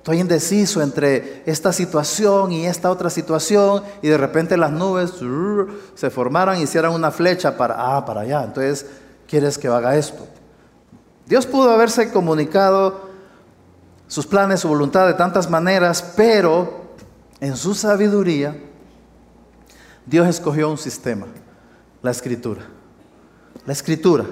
Estoy 0.04 0.20
indeciso 0.20 0.82
entre 0.82 1.42
esta 1.46 1.72
situación 1.72 2.52
y 2.52 2.66
esta 2.66 2.90
otra 2.90 3.08
situación 3.08 3.82
y 4.02 4.08
de 4.08 4.18
repente 4.18 4.54
las 4.58 4.70
nubes 4.70 5.14
se 5.94 6.10
formaron 6.10 6.58
y 6.58 6.64
hicieran 6.64 6.92
una 6.92 7.10
flecha 7.10 7.56
para, 7.56 7.96
ah, 7.96 8.04
para 8.04 8.20
allá. 8.20 8.44
Entonces, 8.44 8.84
¿quieres 9.26 9.56
que 9.56 9.66
haga 9.66 9.96
esto? 9.96 10.26
Dios 11.26 11.46
pudo 11.46 11.70
haberse 11.70 12.10
comunicado 12.12 13.08
sus 14.06 14.26
planes, 14.26 14.60
su 14.60 14.68
voluntad 14.68 15.06
de 15.06 15.14
tantas 15.14 15.48
maneras, 15.48 16.12
pero 16.16 16.84
en 17.40 17.56
su 17.56 17.74
sabiduría, 17.74 18.56
Dios 20.06 20.28
escogió 20.28 20.70
un 20.70 20.78
sistema, 20.78 21.26
la 22.02 22.10
escritura. 22.10 22.62
La 23.64 23.72
escritura. 23.72 24.24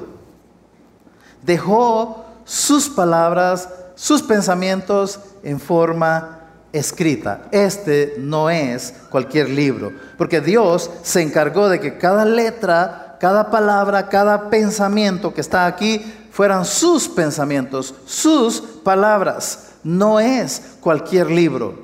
Dejó 1.43 2.27
sus 2.45 2.89
palabras 2.89 3.69
sus 3.95 4.23
pensamientos 4.23 5.21
en 5.43 5.61
forma 5.61 6.41
escrita. 6.73 7.49
Este 7.53 8.15
no 8.19 8.51
es 8.51 8.95
cualquier 9.11 9.49
libro, 9.49 9.93
porque 10.19 10.41
Dios 10.41 10.91
se 11.03 11.23
encargó 11.23 11.69
de 11.69 11.81
que 11.81 11.99
cada 11.99 12.25
letra, 12.25 13.17
cada 13.21 13.51
palabra, 13.51 14.09
cada 14.09 14.51
pensamiento 14.51 15.33
que 15.33 15.41
está 15.41 15.67
aquí 15.67 16.05
fueran 16.33 16.65
sus 16.65 17.09
pensamientos, 17.09 17.95
sus 18.07 18.61
palabras. 18.83 19.75
No 19.85 20.19
es 20.19 20.77
cualquier 20.81 21.31
libro, 21.31 21.75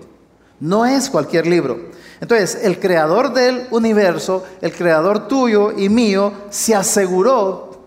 no 0.59 0.87
es 0.87 1.11
cualquier 1.11 1.47
libro. 1.47 1.91
Entonces, 2.21 2.65
el 2.65 2.81
creador 2.81 3.33
del 3.33 3.69
universo, 3.71 4.45
el 4.61 4.73
creador 4.73 5.29
tuyo 5.29 5.73
y 5.73 5.89
mío, 5.89 6.33
se 6.51 6.75
aseguró 6.75 7.85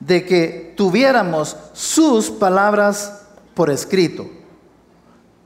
de 0.00 0.26
que 0.26 0.74
tuviéramos 0.76 1.56
sus 1.72 2.30
palabras 2.30 3.22
por 3.54 3.70
escrito. 3.70 4.26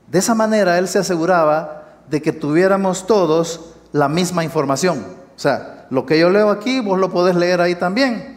De 0.07 0.19
esa 0.19 0.33
manera 0.33 0.77
Él 0.77 0.87
se 0.87 0.99
aseguraba 0.99 1.99
de 2.09 2.21
que 2.21 2.31
tuviéramos 2.31 3.05
todos 3.05 3.73
la 3.91 4.07
misma 4.07 4.43
información. 4.43 5.05
O 5.35 5.39
sea, 5.39 5.85
lo 5.89 6.05
que 6.05 6.17
yo 6.19 6.29
leo 6.29 6.49
aquí, 6.49 6.79
vos 6.79 6.99
lo 6.99 7.11
podés 7.11 7.35
leer 7.35 7.61
ahí 7.61 7.75
también. 7.75 8.34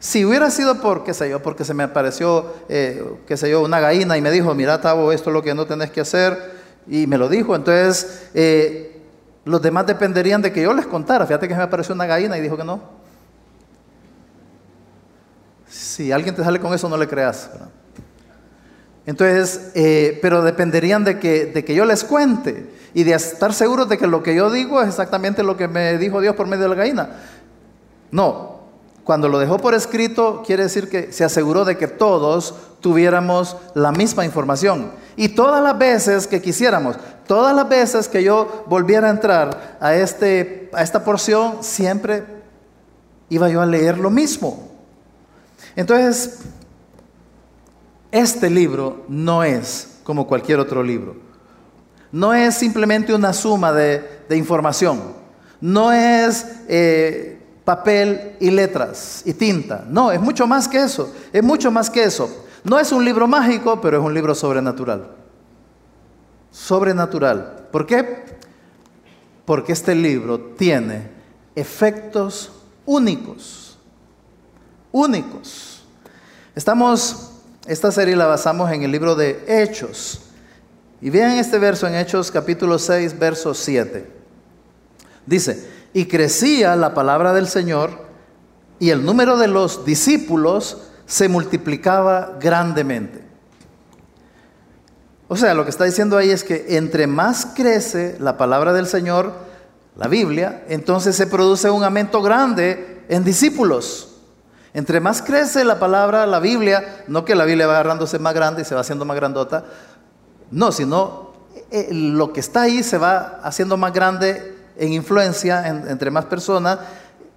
Si 0.00 0.24
hubiera 0.24 0.50
sido 0.50 0.80
por, 0.80 1.04
qué 1.04 1.12
sé 1.12 1.28
yo, 1.28 1.42
porque 1.42 1.62
se 1.62 1.74
me 1.74 1.82
apareció, 1.82 2.54
eh, 2.70 3.04
qué 3.26 3.36
sé 3.36 3.50
yo, 3.50 3.60
una 3.60 3.80
gallina 3.80 4.16
y 4.16 4.22
me 4.22 4.30
dijo, 4.30 4.54
mira, 4.54 4.80
Tavo, 4.80 5.12
esto 5.12 5.28
es 5.28 5.34
lo 5.34 5.42
que 5.42 5.54
no 5.54 5.66
tenés 5.66 5.90
que 5.90 6.00
hacer, 6.00 6.52
y 6.86 7.06
me 7.06 7.18
lo 7.18 7.28
dijo, 7.28 7.54
entonces 7.54 8.30
eh, 8.32 8.98
los 9.44 9.60
demás 9.60 9.86
dependerían 9.86 10.40
de 10.40 10.52
que 10.52 10.62
yo 10.62 10.72
les 10.72 10.86
contara. 10.86 11.26
Fíjate 11.26 11.46
que 11.46 11.52
se 11.52 11.58
me 11.58 11.64
apareció 11.64 11.94
una 11.94 12.06
gallina 12.06 12.38
y 12.38 12.40
dijo 12.40 12.56
que 12.56 12.64
no. 12.64 12.80
Si 15.68 16.10
alguien 16.10 16.34
te 16.34 16.42
sale 16.42 16.58
con 16.58 16.72
eso, 16.72 16.88
no 16.88 16.96
le 16.96 17.06
creas. 17.06 17.50
Entonces, 19.04 19.70
eh, 19.74 20.18
pero 20.22 20.42
dependerían 20.42 21.04
de 21.04 21.18
que, 21.18 21.44
de 21.46 21.62
que 21.62 21.74
yo 21.74 21.84
les 21.84 22.04
cuente 22.04 22.70
y 22.94 23.04
de 23.04 23.12
estar 23.12 23.52
seguros 23.52 23.88
de 23.88 23.98
que 23.98 24.06
lo 24.06 24.22
que 24.22 24.34
yo 24.34 24.50
digo 24.50 24.80
es 24.80 24.88
exactamente 24.88 25.42
lo 25.42 25.58
que 25.58 25.68
me 25.68 25.98
dijo 25.98 26.22
Dios 26.22 26.34
por 26.34 26.46
medio 26.46 26.62
de 26.62 26.68
la 26.70 26.74
gallina. 26.74 27.10
No, 28.10 28.59
cuando 29.04 29.28
lo 29.28 29.38
dejó 29.38 29.58
por 29.58 29.74
escrito 29.74 30.42
quiere 30.46 30.64
decir 30.64 30.88
que 30.88 31.12
se 31.12 31.24
aseguró 31.24 31.64
de 31.64 31.76
que 31.76 31.88
todos 31.88 32.54
tuviéramos 32.80 33.56
la 33.74 33.92
misma 33.92 34.24
información. 34.24 34.92
Y 35.16 35.30
todas 35.30 35.62
las 35.62 35.76
veces 35.78 36.26
que 36.26 36.40
quisiéramos, 36.40 36.96
todas 37.26 37.54
las 37.54 37.68
veces 37.68 38.08
que 38.08 38.22
yo 38.22 38.64
volviera 38.66 39.08
a 39.08 39.10
entrar 39.10 39.78
a, 39.80 39.94
este, 39.94 40.70
a 40.72 40.82
esta 40.82 41.04
porción, 41.04 41.58
siempre 41.60 42.24
iba 43.28 43.48
yo 43.48 43.60
a 43.60 43.66
leer 43.66 43.98
lo 43.98 44.10
mismo. 44.10 44.70
Entonces, 45.76 46.38
este 48.10 48.50
libro 48.50 49.04
no 49.08 49.44
es 49.44 49.98
como 50.02 50.26
cualquier 50.26 50.58
otro 50.58 50.82
libro. 50.82 51.16
No 52.12 52.34
es 52.34 52.56
simplemente 52.56 53.14
una 53.14 53.32
suma 53.32 53.72
de, 53.72 54.20
información. 54.30 55.00
No 55.60 55.92
es 55.92 56.46
eh, 56.68 57.39
papel 57.70 58.34
y 58.40 58.50
letras 58.50 59.22
y 59.24 59.32
tinta. 59.32 59.84
No, 59.88 60.10
es 60.10 60.20
mucho 60.20 60.44
más 60.44 60.66
que 60.66 60.82
eso. 60.82 61.14
Es 61.32 61.40
mucho 61.40 61.70
más 61.70 61.88
que 61.88 62.02
eso. 62.02 62.28
No 62.64 62.80
es 62.80 62.90
un 62.90 63.04
libro 63.04 63.28
mágico, 63.28 63.80
pero 63.80 63.98
es 64.00 64.04
un 64.04 64.12
libro 64.12 64.34
sobrenatural. 64.34 65.08
Sobrenatural. 66.50 67.68
¿Por 67.70 67.86
qué? 67.86 68.24
Porque 69.44 69.72
este 69.72 69.94
libro 69.94 70.40
tiene 70.58 71.10
efectos 71.54 72.50
únicos. 72.86 73.78
Únicos. 74.90 75.84
Estamos 76.56 77.30
esta 77.68 77.92
serie 77.92 78.16
la 78.16 78.26
basamos 78.26 78.68
en 78.72 78.82
el 78.82 78.90
libro 78.90 79.14
de 79.14 79.44
Hechos. 79.46 80.22
Y 81.00 81.08
vean 81.08 81.36
este 81.36 81.60
verso 81.60 81.86
en 81.86 81.94
Hechos 81.94 82.32
capítulo 82.32 82.80
6, 82.80 83.16
verso 83.16 83.54
7. 83.54 84.10
Dice, 85.24 85.70
y 85.92 86.06
crecía 86.06 86.76
la 86.76 86.94
palabra 86.94 87.32
del 87.32 87.48
Señor 87.48 87.90
y 88.78 88.90
el 88.90 89.04
número 89.04 89.36
de 89.36 89.48
los 89.48 89.84
discípulos 89.84 90.78
se 91.06 91.28
multiplicaba 91.28 92.38
grandemente. 92.40 93.24
O 95.28 95.36
sea, 95.36 95.54
lo 95.54 95.64
que 95.64 95.70
está 95.70 95.84
diciendo 95.84 96.16
ahí 96.16 96.30
es 96.30 96.42
que 96.42 96.76
entre 96.76 97.06
más 97.06 97.46
crece 97.54 98.16
la 98.18 98.36
palabra 98.36 98.72
del 98.72 98.86
Señor, 98.86 99.32
la 99.96 100.08
Biblia, 100.08 100.64
entonces 100.68 101.14
se 101.14 101.26
produce 101.26 101.70
un 101.70 101.84
aumento 101.84 102.22
grande 102.22 103.04
en 103.08 103.22
discípulos. 103.22 104.16
Entre 104.72 105.00
más 105.00 105.20
crece 105.20 105.64
la 105.64 105.78
palabra, 105.78 106.26
la 106.26 106.38
Biblia, 106.38 107.04
no 107.08 107.24
que 107.24 107.34
la 107.34 107.44
Biblia 107.44 107.66
va 107.66 107.74
agarrándose 107.74 108.18
más 108.18 108.34
grande 108.34 108.62
y 108.62 108.64
se 108.64 108.74
va 108.74 108.80
haciendo 108.80 109.04
más 109.04 109.16
grandota, 109.16 109.64
no, 110.50 110.72
sino 110.72 111.32
eh, 111.70 111.88
lo 111.92 112.32
que 112.32 112.40
está 112.40 112.62
ahí 112.62 112.82
se 112.82 112.98
va 112.98 113.40
haciendo 113.42 113.76
más 113.76 113.92
grande 113.92 114.56
en 114.80 114.94
influencia 114.94 115.68
entre 115.68 116.10
más 116.10 116.24
personas, 116.24 116.78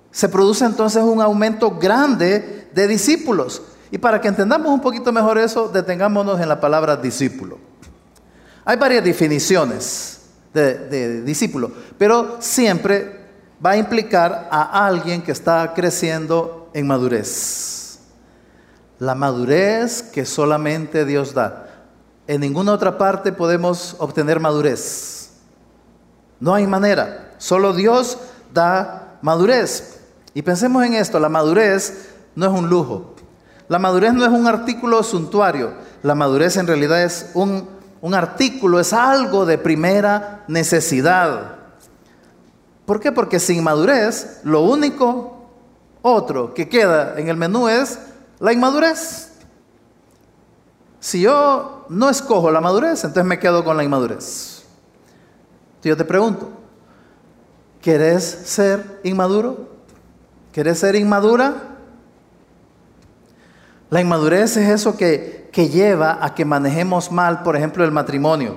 se 0.10 0.30
produce 0.30 0.64
entonces 0.64 1.04
un 1.04 1.22
aumento 1.22 1.72
grande 1.72 2.70
de 2.74 2.88
discípulos. 2.88 3.62
Y 3.92 3.98
para 3.98 4.22
que 4.22 4.30
entendamos 4.30 4.72
un 4.72 4.80
poquito 4.80 5.12
mejor 5.12 5.38
eso, 5.38 5.68
detengámonos 5.68 6.40
en 6.40 6.48
la 6.48 6.62
palabra 6.62 6.96
discípulo. 6.96 7.60
Hay 8.64 8.78
varias 8.78 9.04
definiciones 9.04 10.22
de, 10.54 10.88
de 10.88 11.22
discípulo, 11.24 11.70
pero 11.98 12.38
siempre 12.40 13.24
va 13.64 13.72
a 13.72 13.78
implicar 13.78 14.48
a 14.50 14.86
alguien 14.88 15.22
que 15.22 15.34
está 15.34 15.74
creciendo 15.76 16.70
en 16.74 16.88
madurez. 16.88 18.00
La 19.00 19.16
madurez 19.16 20.02
que 20.02 20.26
solamente 20.26 21.04
Dios 21.04 21.34
da. 21.34 21.68
En 22.26 22.40
ninguna 22.40 22.72
otra 22.72 22.98
parte 22.98 23.34
podemos 23.34 23.98
obtener 24.00 24.40
madurez. 24.40 25.13
No 26.44 26.54
hay 26.54 26.68
manera. 26.68 27.32
Solo 27.38 27.72
Dios 27.72 28.18
da 28.54 29.18
madurez. 29.22 30.02
Y 30.34 30.42
pensemos 30.42 30.84
en 30.84 30.94
esto, 30.94 31.18
la 31.18 31.30
madurez 31.30 32.10
no 32.36 32.46
es 32.46 32.52
un 32.52 32.68
lujo. 32.68 33.16
La 33.70 33.80
madurez 33.80 34.14
no 34.14 34.26
es 34.26 34.32
un 34.32 34.46
artículo 34.46 35.02
suntuario. 35.04 35.72
la 36.02 36.16
madurez 36.16 36.58
en 36.58 36.68
realidad 36.68 37.02
es 37.02 37.32
un, 37.34 37.70
un 38.02 38.14
artículo, 38.14 38.82
es 38.82 38.92
algo 38.92 39.46
de 39.46 39.58
primera 39.58 40.44
necesidad. 40.50 41.56
¿Por 42.86 43.00
qué? 43.00 43.14
Porque 43.14 43.40
sin 43.40 43.64
madurez, 43.64 44.42
lo 44.44 44.64
único 44.64 45.46
otro 46.02 46.54
que 46.54 46.68
queda 46.68 47.18
en 47.18 47.30
el 47.30 47.38
menú 47.38 47.70
es 47.70 47.98
la 48.42 48.52
inmadurez. 48.52 49.32
Si 51.00 51.22
yo 51.22 51.86
no 51.88 52.10
escojo 52.10 52.52
la 52.52 52.60
madurez, 52.60 53.06
entonces 53.06 53.24
me 53.24 53.40
quedo 53.40 53.64
con 53.64 53.78
la 53.78 53.86
inmadurez. 53.86 54.53
Yo 55.84 55.98
te 55.98 56.06
pregunto, 56.06 56.50
¿querés 57.82 58.24
ser 58.24 59.02
inmaduro? 59.04 59.70
¿Querés 60.52 60.80
ser 60.80 60.96
inmadura? 60.96 61.54
La 63.90 64.02
inmadurez 64.02 64.58
es 64.58 64.70
eso 64.70 64.96
que, 64.96 65.50
que 65.52 65.70
lleva 65.70 66.20
a 66.22 66.34
que 66.34 66.46
manejemos 66.46 67.12
mal, 67.12 67.44
por 67.44 67.56
ejemplo, 67.56 67.84
el 67.84 67.92
matrimonio. 67.92 68.56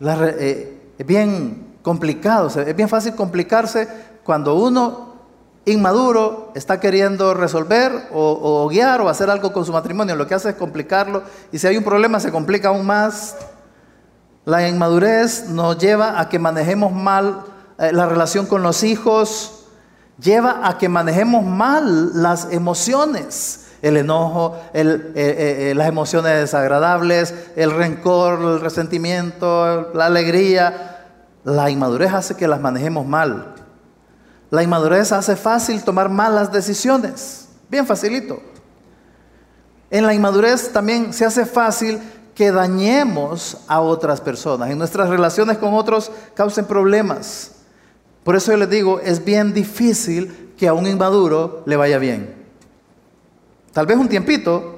Eh, 0.00 0.94
es 0.98 1.06
bien 1.06 1.76
complicado, 1.82 2.48
es 2.48 2.76
bien 2.76 2.88
fácil 2.88 3.14
complicarse 3.14 3.88
cuando 4.24 4.54
uno 4.54 5.12
inmaduro 5.64 6.50
está 6.54 6.80
queriendo 6.80 7.34
resolver 7.34 8.08
o, 8.12 8.68
guiar 8.68 9.00
o 9.00 9.08
hacer 9.08 9.30
algo 9.30 9.52
con 9.52 9.64
su 9.64 9.72
matrimonio. 9.72 10.16
Lo 10.16 10.26
que 10.26 10.34
hace 10.34 10.50
es 10.50 10.54
complicarlo 10.56 11.22
y 11.52 11.58
si 11.58 11.66
hay 11.66 11.76
un 11.76 11.84
problema 11.84 12.18
se 12.18 12.32
complica 12.32 12.68
aún 12.68 12.84
más. 12.84 13.36
La 14.44 14.68
inmadurez 14.68 15.48
nos 15.48 15.78
lleva 15.78 16.20
a 16.20 16.28
que 16.28 16.38
manejemos 16.38 16.92
mal 16.92 17.44
eh, 17.78 17.92
la 17.92 18.06
relación 18.06 18.46
con 18.46 18.62
los 18.62 18.82
hijos, 18.82 19.66
lleva 20.18 20.66
a 20.66 20.78
que 20.78 20.88
manejemos 20.88 21.44
mal 21.44 22.22
las 22.22 22.48
emociones 22.52 23.62
el 23.82 23.96
enojo, 23.96 24.56
eh, 24.72 25.12
eh, 25.14 25.72
las 25.74 25.88
emociones 25.88 26.38
desagradables, 26.38 27.34
el 27.56 27.72
rencor, 27.72 28.40
el 28.40 28.60
resentimiento, 28.60 29.90
la 29.92 30.06
alegría. 30.06 30.88
La 31.44 31.68
inmadurez 31.68 32.12
hace 32.12 32.36
que 32.36 32.46
las 32.46 32.60
manejemos 32.60 33.04
mal. 33.04 33.56
La 34.50 34.62
inmadurez 34.62 35.10
hace 35.10 35.34
fácil 35.34 35.82
tomar 35.82 36.08
malas 36.08 36.52
decisiones. 36.52 37.48
Bien 37.68 37.84
facilito. 37.84 38.40
En 39.90 40.06
la 40.06 40.14
inmadurez 40.14 40.72
también 40.72 41.12
se 41.12 41.24
hace 41.24 41.44
fácil 41.44 42.00
que 42.34 42.50
dañemos 42.50 43.58
a 43.68 43.80
otras 43.80 44.20
personas. 44.20 44.70
En 44.70 44.78
nuestras 44.78 45.08
relaciones 45.08 45.58
con 45.58 45.74
otros 45.74 46.10
causen 46.34 46.64
problemas. 46.64 47.52
Por 48.24 48.36
eso 48.36 48.52
yo 48.52 48.58
les 48.58 48.70
digo, 48.70 49.00
es 49.00 49.24
bien 49.24 49.52
difícil 49.52 50.54
que 50.56 50.68
a 50.68 50.74
un 50.74 50.86
inmaduro 50.86 51.62
le 51.66 51.76
vaya 51.76 51.98
bien. 51.98 52.34
Tal 53.72 53.86
vez 53.86 53.96
un 53.96 54.08
tiempito, 54.08 54.76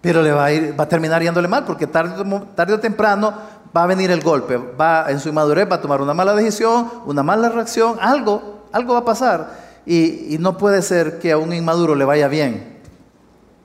pero 0.00 0.22
le 0.22 0.32
va 0.32 0.46
a, 0.46 0.52
ir, 0.52 0.78
va 0.78 0.84
a 0.84 0.88
terminar 0.88 1.22
yéndole 1.22 1.48
mal, 1.48 1.64
porque 1.64 1.86
tarde, 1.86 2.24
tarde 2.54 2.74
o 2.74 2.80
temprano 2.80 3.32
va 3.74 3.84
a 3.84 3.86
venir 3.86 4.10
el 4.10 4.20
golpe. 4.20 4.56
Va, 4.56 5.06
en 5.10 5.20
su 5.20 5.28
inmadurez 5.28 5.70
va 5.70 5.76
a 5.76 5.80
tomar 5.80 6.02
una 6.02 6.14
mala 6.14 6.34
decisión, 6.34 6.90
una 7.06 7.22
mala 7.22 7.48
reacción, 7.48 7.96
algo, 8.00 8.64
algo 8.72 8.94
va 8.94 9.00
a 9.00 9.04
pasar. 9.04 9.64
Y, 9.86 10.34
y 10.34 10.38
no 10.38 10.58
puede 10.58 10.82
ser 10.82 11.18
que 11.18 11.32
a 11.32 11.38
un 11.38 11.52
inmaduro 11.52 11.94
le 11.94 12.04
vaya 12.04 12.28
bien. 12.28 12.80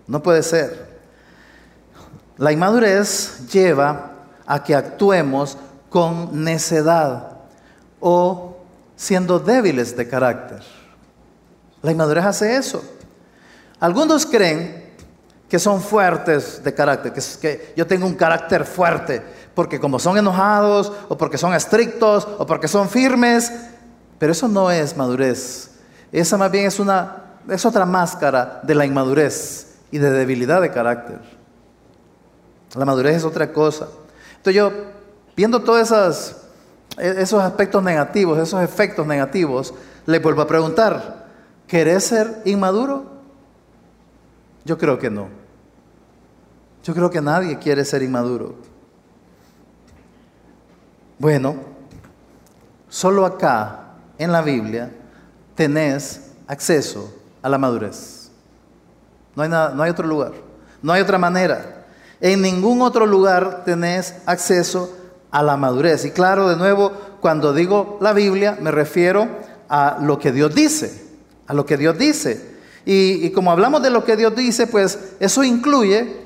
No 0.08 0.22
puede 0.22 0.44
ser. 0.44 0.89
La 2.40 2.54
inmadurez 2.54 3.48
lleva 3.52 4.12
a 4.48 4.64
que 4.64 4.74
actuemos 4.74 5.58
con 5.90 6.42
necedad 6.42 7.34
o 8.00 8.58
siendo 8.96 9.40
débiles 9.40 9.98
de 9.98 10.08
carácter. 10.08 10.64
La 11.82 11.92
inmadurez 11.92 12.24
hace 12.24 12.56
eso. 12.56 12.82
Algunos 13.82 14.26
creen 14.26 14.90
que 15.50 15.60
son 15.60 15.82
fuertes 15.82 16.64
de 16.64 16.74
carácter, 16.74 17.12
que, 17.12 17.22
que 17.42 17.74
yo 17.76 17.86
tengo 17.86 18.06
un 18.06 18.16
carácter 18.16 18.64
fuerte, 18.64 19.22
porque 19.54 19.78
como 19.78 20.00
son 20.00 20.18
enojados, 20.18 20.94
o 21.10 21.18
porque 21.18 21.38
son 21.38 21.54
estrictos, 21.54 22.26
o 22.38 22.46
porque 22.46 22.70
son 22.70 22.88
firmes, 22.88 23.52
pero 24.18 24.32
eso 24.32 24.48
no 24.48 24.72
es 24.72 24.96
madurez. 24.96 25.72
Esa 26.14 26.38
más 26.38 26.50
bien 26.50 26.68
es, 26.68 26.80
una, 26.80 27.18
es 27.50 27.66
otra 27.66 27.86
máscara 27.86 28.62
de 28.64 28.76
la 28.76 28.86
inmadurez 28.86 29.76
y 29.92 29.98
de 29.98 30.10
debilidad 30.10 30.62
de 30.62 30.72
carácter. 30.72 31.39
La 32.76 32.86
madurez 32.86 33.18
es 33.18 33.24
otra 33.24 33.52
cosa. 33.52 33.88
Entonces 34.38 34.56
yo, 34.56 34.72
viendo 35.36 35.62
todos 35.62 35.82
esos, 35.82 36.36
esos 36.98 37.42
aspectos 37.42 37.82
negativos, 37.84 38.38
esos 38.38 38.62
efectos 38.62 39.06
negativos, 39.08 39.74
le 40.06 40.20
vuelvo 40.20 40.42
a 40.42 40.48
preguntar, 40.48 41.28
¿querés 41.68 42.06
ser 42.06 42.42
inmaduro? 42.46 43.06
Yo 44.66 44.78
creo 44.78 45.00
que 45.00 45.10
no. 45.10 45.28
Yo 46.84 46.94
creo 46.94 47.10
que 47.10 47.22
nadie 47.22 47.58
quiere 47.58 47.84
ser 47.86 48.04
inmaduro. 48.04 48.56
Bueno, 51.18 51.56
solo 52.88 53.26
acá 53.26 53.96
en 54.18 54.32
la 54.32 54.42
Biblia 54.42 54.92
tenés 55.56 56.32
acceso 56.48 57.14
a 57.42 57.50
la 57.50 57.58
madurez. 57.58 58.32
No 59.36 59.44
hay, 59.44 59.50
nada, 59.50 59.74
no 59.74 59.84
hay 59.84 59.92
otro 59.92 60.08
lugar, 60.08 60.32
no 60.82 60.94
hay 60.94 61.02
otra 61.02 61.18
manera. 61.18 61.79
En 62.22 62.42
ningún 62.42 62.82
otro 62.82 63.06
lugar 63.06 63.64
tenés 63.66 64.16
acceso 64.26 64.94
a 65.32 65.44
la 65.44 65.58
madurez. 65.58 66.06
Y 66.06 66.12
claro, 66.12 66.50
de 66.50 66.58
nuevo, 66.58 66.92
cuando 67.22 67.54
digo 67.54 67.98
la 68.02 68.14
Biblia, 68.14 68.58
me 68.60 68.72
refiero 68.72 69.28
a 69.70 69.98
lo 70.02 70.20
que 70.20 70.32
Dios 70.32 70.54
dice, 70.54 71.06
a 71.48 71.54
lo 71.54 71.66
que 71.66 71.78
Dios 71.78 71.98
dice. 71.98 72.58
Y, 72.86 73.30
como 73.32 73.52
hablamos 73.52 73.84
de 73.84 73.90
lo 73.90 74.04
que 74.04 74.16
Dios 74.16 74.36
dice, 74.36 74.66
pues 74.68 74.98
eso 75.20 75.44
incluye 75.44 76.26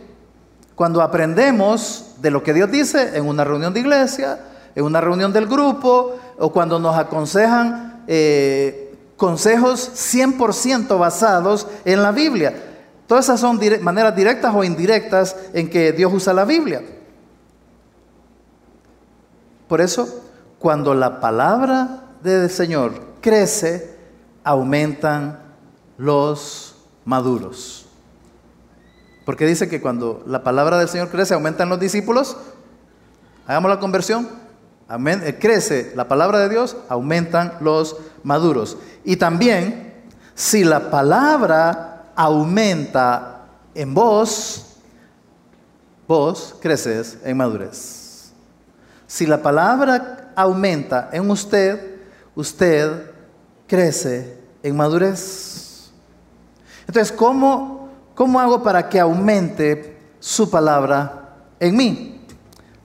cuando 0.76 1.02
aprendemos 1.02 2.16
de 2.22 2.32
lo 2.32 2.42
que 2.42 2.54
Dios 2.54 2.72
dice 2.72 3.18
en 3.18 3.28
una 3.28 3.44
reunión 3.44 3.74
de 3.74 3.82
iglesia, 3.82 4.40
en 4.74 4.86
una 4.86 5.02
reunión 5.02 5.34
del 5.34 5.48
grupo, 5.48 6.16
o 6.40 6.52
cuando 6.52 6.80
nos 6.80 6.96
aconsejan 6.96 8.04
eh, 8.08 8.96
consejos 9.18 9.92
100% 9.94 10.98
basados 10.98 11.68
en 11.86 12.02
la 12.02 12.12
Biblia. 12.12 12.73
Todas 13.14 13.26
esas 13.26 13.42
son 13.42 13.60
maneras 13.84 14.16
directas 14.16 14.56
o 14.56 14.64
indirectas 14.64 15.36
en 15.54 15.70
que 15.70 15.92
Dios 15.92 16.12
usa 16.12 16.34
la 16.34 16.46
Biblia. 16.46 16.82
Por 19.68 19.82
eso, 19.82 20.32
cuando 20.58 20.96
la 20.96 21.20
palabra 21.20 22.06
del 22.24 22.50
Señor 22.50 22.94
crece, 23.22 23.96
aumentan 24.44 25.44
los 26.00 26.76
maduros. 27.06 27.86
Porque 29.28 29.46
dice 29.46 29.70
que 29.70 29.80
cuando 29.80 30.24
la 30.26 30.42
palabra 30.42 30.80
del 30.80 30.90
Señor 30.90 31.10
crece, 31.10 31.36
aumentan 31.36 31.70
los 31.70 31.80
discípulos. 31.80 32.36
Hagamos 33.46 33.70
la 33.70 33.80
conversión. 33.80 34.28
Eh, 34.90 35.38
crece 35.40 35.94
la 35.96 36.08
palabra 36.08 36.40
de 36.40 36.50
Dios, 36.50 36.78
aumentan 36.90 37.58
los 37.60 37.96
maduros. 38.24 38.76
Y 39.04 39.18
también, 39.18 40.02
si 40.34 40.64
la 40.64 40.90
palabra 40.90 41.93
aumenta 42.16 43.46
en 43.76 43.94
vos, 43.94 44.78
vos 46.08 46.56
creces 46.62 47.18
en 47.24 47.38
madurez. 47.38 48.34
Si 49.08 49.26
la 49.26 49.42
palabra 49.42 50.32
aumenta 50.36 51.10
en 51.12 51.30
usted, 51.30 52.00
usted 52.36 53.12
crece 53.68 54.40
en 54.62 54.76
madurez. 54.76 55.92
Entonces, 56.88 57.12
¿cómo, 57.12 57.90
¿cómo 58.16 58.40
hago 58.40 58.62
para 58.62 58.90
que 58.90 59.00
aumente 59.00 59.98
su 60.20 60.50
palabra 60.50 61.36
en 61.60 61.76
mí? 61.76 62.26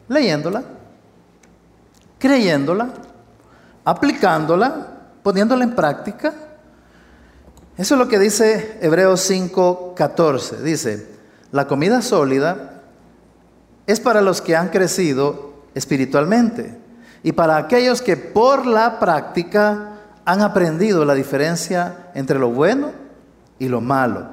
Leyéndola, 0.09 0.63
creyéndola, 2.19 2.89
aplicándola, 3.85 4.87
poniéndola 5.23 5.65
en 5.65 5.75
práctica. 5.75 6.35
Eso 7.79 7.95
es 7.95 7.99
lo 8.01 8.09
que 8.09 8.19
dice 8.19 8.77
Hebreos 8.83 9.21
5, 9.21 9.95
14. 9.97 10.63
Dice, 10.63 11.07
la 11.53 11.69
comida 11.69 12.03
sólida 12.03 12.83
es 13.87 14.01
para 14.01 14.21
los 14.21 14.43
que 14.43 14.57
han 14.57 14.69
crecido 14.69 15.55
espiritualmente 15.77 16.77
y 17.23 17.31
para 17.33 17.57
aquellos 17.57 18.03
que 18.03 18.17
por 18.17 18.67
la 18.67 18.99
práctica 18.99 19.93
han 20.25 20.43
aprendido 20.43 21.05
la 21.05 21.15
diferencia 21.15 22.11
entre 22.15 22.41
lo 22.41 22.51
bueno 22.51 22.91
y 23.61 23.69
lo 23.69 23.81
malo. 23.81 24.27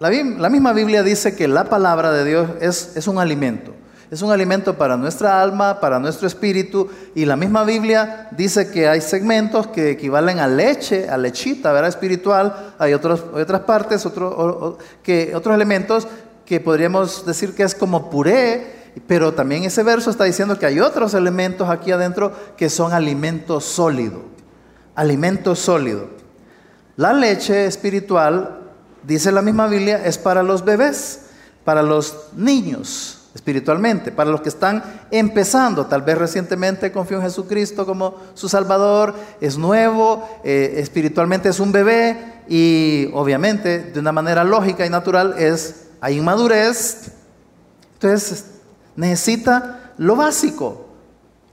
La, 0.00 0.10
misma 0.50 0.72
Biblia 0.72 1.04
dice 1.04 1.36
que 1.36 1.46
la 1.46 1.64
palabra 1.70 2.10
de 2.10 2.24
Dios 2.24 2.50
es, 2.60 2.96
es 2.96 3.06
un 3.06 3.20
alimento. 3.20 3.72
Es 4.14 4.22
un 4.22 4.30
alimento 4.30 4.78
para 4.78 4.96
nuestra 4.96 5.42
alma, 5.42 5.80
para 5.80 5.98
nuestro 5.98 6.28
espíritu. 6.28 6.88
Y 7.16 7.24
la 7.24 7.34
misma 7.34 7.64
Biblia 7.64 8.28
dice 8.30 8.70
que 8.70 8.86
hay 8.86 9.00
segmentos 9.00 9.66
que 9.66 9.90
equivalen 9.90 10.38
a 10.38 10.46
leche, 10.46 11.08
a 11.08 11.18
lechita, 11.18 11.72
¿verdad? 11.72 11.88
Espiritual. 11.88 12.74
Hay, 12.78 12.92
otras 12.92 13.20
partes, 13.66 14.06
que, 15.02 15.34
otros 15.34 15.54
elementos 15.56 16.06
que 16.46 16.60
podríamos 16.60 17.26
decir 17.26 17.56
que 17.56 17.64
es 17.64 17.74
como 17.74 18.08
puré. 18.08 18.92
Pero 19.08 19.34
también 19.34 19.64
ese 19.64 19.82
verso 19.82 20.10
está 20.10 20.22
diciendo 20.22 20.60
que 20.60 20.66
hay 20.66 20.78
otros 20.78 21.12
elementos 21.14 21.68
aquí 21.68 21.90
adentro 21.90 22.32
que 22.56 22.70
son 22.70 22.92
alimento 22.92 23.60
sólido. 23.60 24.20
Alimento 24.94 25.56
sólido. 25.56 26.06
La 26.96 27.12
leche 27.12 27.66
espiritual 27.66 28.60
dice 29.02 29.32
la 29.32 29.42
misma 29.42 29.66
Biblia, 29.66 30.06
es 30.06 30.18
para 30.18 30.44
los 30.44 30.64
bebés, 30.64 31.22
para 31.64 31.82
los 31.82 32.28
niños 32.36 33.22
espiritualmente, 33.34 34.12
para 34.12 34.30
los 34.30 34.40
que 34.40 34.48
están 34.48 34.82
empezando, 35.10 35.86
tal 35.86 36.02
vez 36.02 36.16
recientemente 36.16 36.92
confió 36.92 37.16
en 37.16 37.24
Jesucristo 37.24 37.84
como 37.84 38.16
su 38.34 38.48
Salvador, 38.48 39.14
es 39.40 39.58
nuevo, 39.58 40.28
eh, 40.44 40.74
espiritualmente 40.76 41.48
es 41.48 41.58
un 41.58 41.72
bebé 41.72 42.42
y 42.48 43.10
obviamente 43.12 43.80
de 43.80 44.00
una 44.00 44.12
manera 44.12 44.44
lógica 44.44 44.86
y 44.86 44.90
natural 44.90 45.34
es, 45.36 45.88
hay 46.00 46.18
inmadurez, 46.18 47.12
entonces 47.94 48.46
necesita 48.94 49.92
lo 49.98 50.14
básico, 50.14 50.86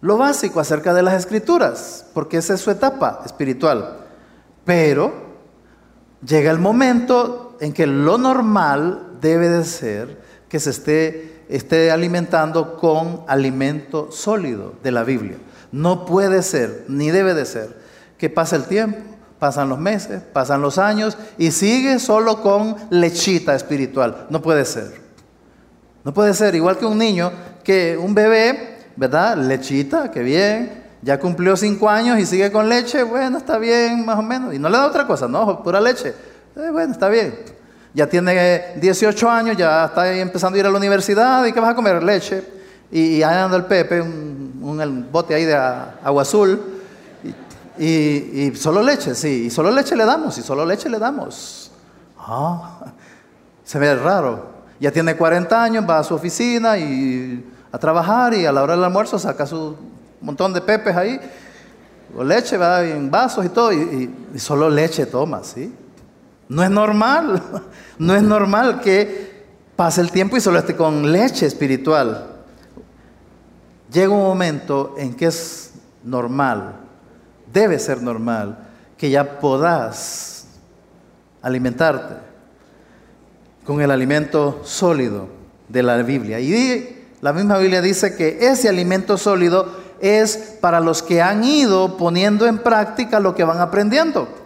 lo 0.01 0.17
básico 0.17 0.59
acerca 0.59 0.93
de 0.93 1.01
las 1.01 1.15
escrituras, 1.15 2.05
porque 2.13 2.37
esa 2.37 2.53
es 2.53 2.61
su 2.61 2.69
etapa 2.69 3.21
espiritual. 3.25 3.97
Pero 4.65 5.13
llega 6.25 6.51
el 6.51 6.59
momento 6.59 7.57
en 7.59 7.73
que 7.73 7.87
lo 7.87 8.17
normal 8.17 9.17
debe 9.21 9.49
de 9.49 9.63
ser 9.63 10.21
que 10.49 10.59
se 10.59 10.71
esté, 10.71 11.40
esté 11.51 11.91
alimentando 11.91 12.77
con 12.77 13.23
alimento 13.27 14.11
sólido 14.11 14.73
de 14.81 14.91
la 14.91 15.03
Biblia. 15.03 15.37
No 15.71 16.05
puede 16.05 16.41
ser, 16.41 16.85
ni 16.87 17.11
debe 17.11 17.33
de 17.33 17.45
ser, 17.45 17.77
que 18.17 18.29
pase 18.29 18.55
el 18.55 18.63
tiempo, 18.63 18.99
pasan 19.37 19.69
los 19.69 19.79
meses, 19.79 20.21
pasan 20.33 20.61
los 20.61 20.77
años 20.77 21.17
y 21.37 21.51
sigue 21.51 21.99
solo 21.99 22.41
con 22.41 22.75
lechita 22.89 23.55
espiritual. 23.55 24.27
No 24.29 24.41
puede 24.41 24.65
ser. 24.65 25.01
No 26.03 26.13
puede 26.13 26.33
ser, 26.33 26.55
igual 26.55 26.77
que 26.77 26.85
un 26.85 26.97
niño, 26.97 27.31
que 27.63 27.97
un 27.97 28.15
bebé, 28.15 28.77
¿verdad? 28.95 29.37
Lechita, 29.37 30.09
que 30.09 30.23
bien, 30.23 30.83
ya 31.01 31.19
cumplió 31.19 31.57
cinco 31.57 31.89
años 31.89 32.19
y 32.19 32.25
sigue 32.25 32.51
con 32.51 32.69
leche, 32.69 33.03
bueno, 33.03 33.37
está 33.37 33.57
bien, 33.57 34.05
más 34.05 34.19
o 34.19 34.21
menos. 34.21 34.53
Y 34.53 34.59
no 34.59 34.69
le 34.69 34.77
da 34.77 34.87
otra 34.87 35.05
cosa, 35.05 35.27
no, 35.27 35.61
pura 35.63 35.81
leche. 35.81 36.13
Eh, 36.55 36.69
bueno, 36.71 36.91
está 36.91 37.09
bien. 37.09 37.60
Ya 37.93 38.07
tiene 38.07 38.75
18 38.77 39.29
años, 39.29 39.57
ya 39.57 39.85
está 39.85 40.13
empezando 40.13 40.55
a 40.55 40.59
ir 40.59 40.65
a 40.65 40.69
la 40.69 40.77
universidad. 40.77 41.45
¿Y 41.45 41.51
qué 41.51 41.59
vas 41.59 41.71
a 41.71 41.75
comer? 41.75 42.01
Leche. 42.01 42.43
Y, 42.91 43.21
ahí 43.23 43.37
anda 43.37 43.57
el 43.57 43.65
Pepe, 43.65 44.01
un, 44.01 45.07
bote 45.11 45.33
ahí 45.33 45.45
de 45.45 45.55
agua 45.55 46.21
azul. 46.21 46.61
Y, 47.77 47.87
y, 47.87 48.55
solo 48.55 48.81
leche, 48.81 49.15
sí. 49.15 49.45
Y 49.45 49.49
solo 49.49 49.71
leche 49.71 49.95
le 49.95 50.05
damos, 50.05 50.37
y 50.37 50.41
solo 50.41 50.65
leche 50.65 50.89
le 50.89 50.99
damos. 50.99 51.71
Ah, 52.17 52.85
se 53.63 53.79
ve 53.79 53.95
raro. 53.95 54.51
Ya 54.79 54.91
tiene 54.91 55.15
40 55.15 55.63
años, 55.63 55.85
va 55.89 55.99
a 55.99 56.03
su 56.03 56.13
oficina 56.15 56.77
y 56.77 57.45
a 57.71 57.77
trabajar 57.77 58.33
y 58.33 58.45
a 58.45 58.51
la 58.51 58.63
hora 58.63 58.75
del 58.75 58.83
almuerzo 58.83 59.17
saca 59.17 59.45
su 59.45 59.75
montón 60.19 60.53
de 60.53 60.61
pepes 60.61 60.95
ahí, 60.95 61.19
o 62.15 62.23
leche, 62.23 62.57
va 62.57 62.83
en 62.83 63.09
vasos 63.09 63.45
y 63.45 63.49
todo, 63.49 63.71
y, 63.71 64.09
solo 64.37 64.69
leche 64.69 65.05
toma, 65.05 65.43
¿sí? 65.43 65.73
No 66.51 66.63
es 66.63 66.69
normal, 66.69 67.41
no 67.97 68.13
es 68.13 68.21
normal 68.21 68.81
que 68.81 69.45
pase 69.77 70.01
el 70.01 70.11
tiempo 70.11 70.35
y 70.35 70.41
solo 70.41 70.59
esté 70.59 70.75
con 70.75 71.09
leche 71.09 71.45
espiritual. 71.45 72.27
Llega 73.89 74.13
un 74.13 74.23
momento 74.23 74.95
en 74.97 75.13
que 75.13 75.27
es 75.27 75.71
normal, 76.03 76.75
debe 77.53 77.79
ser 77.79 78.01
normal, 78.01 78.67
que 78.97 79.09
ya 79.09 79.39
podás 79.39 80.47
alimentarte 81.41 82.15
con 83.65 83.79
el 83.79 83.89
alimento 83.89 84.59
sólido 84.65 85.29
de 85.69 85.83
la 85.83 86.03
Biblia. 86.03 86.41
Y 86.41 87.07
la 87.21 87.31
misma 87.31 87.59
Biblia 87.59 87.81
dice 87.81 88.17
que 88.17 88.39
ese 88.41 88.67
alimento 88.67 89.17
sólido 89.17 89.69
es 90.01 90.57
para 90.59 90.81
los 90.81 91.01
que 91.01 91.21
han 91.21 91.45
ido 91.45 91.95
poniendo 91.95 92.45
en 92.45 92.57
práctica 92.57 93.21
lo 93.21 93.35
que 93.35 93.45
van 93.45 93.61
aprendiendo. 93.61 94.40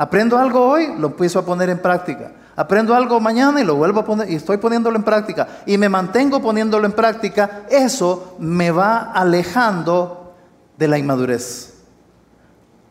Aprendo 0.00 0.38
algo 0.38 0.66
hoy, 0.66 0.94
lo 0.96 1.08
empiezo 1.08 1.38
a 1.40 1.44
poner 1.44 1.68
en 1.68 1.78
práctica. 1.78 2.32
Aprendo 2.56 2.94
algo 2.94 3.20
mañana 3.20 3.60
y 3.60 3.64
lo 3.64 3.74
vuelvo 3.74 4.00
a 4.00 4.04
poner 4.06 4.30
y 4.30 4.36
estoy 4.36 4.56
poniéndolo 4.56 4.96
en 4.96 5.02
práctica 5.02 5.46
y 5.66 5.76
me 5.76 5.90
mantengo 5.90 6.40
poniéndolo 6.40 6.86
en 6.86 6.92
práctica, 6.92 7.64
eso 7.68 8.34
me 8.38 8.70
va 8.70 9.12
alejando 9.12 10.32
de 10.78 10.88
la 10.88 10.96
inmadurez. 10.96 11.74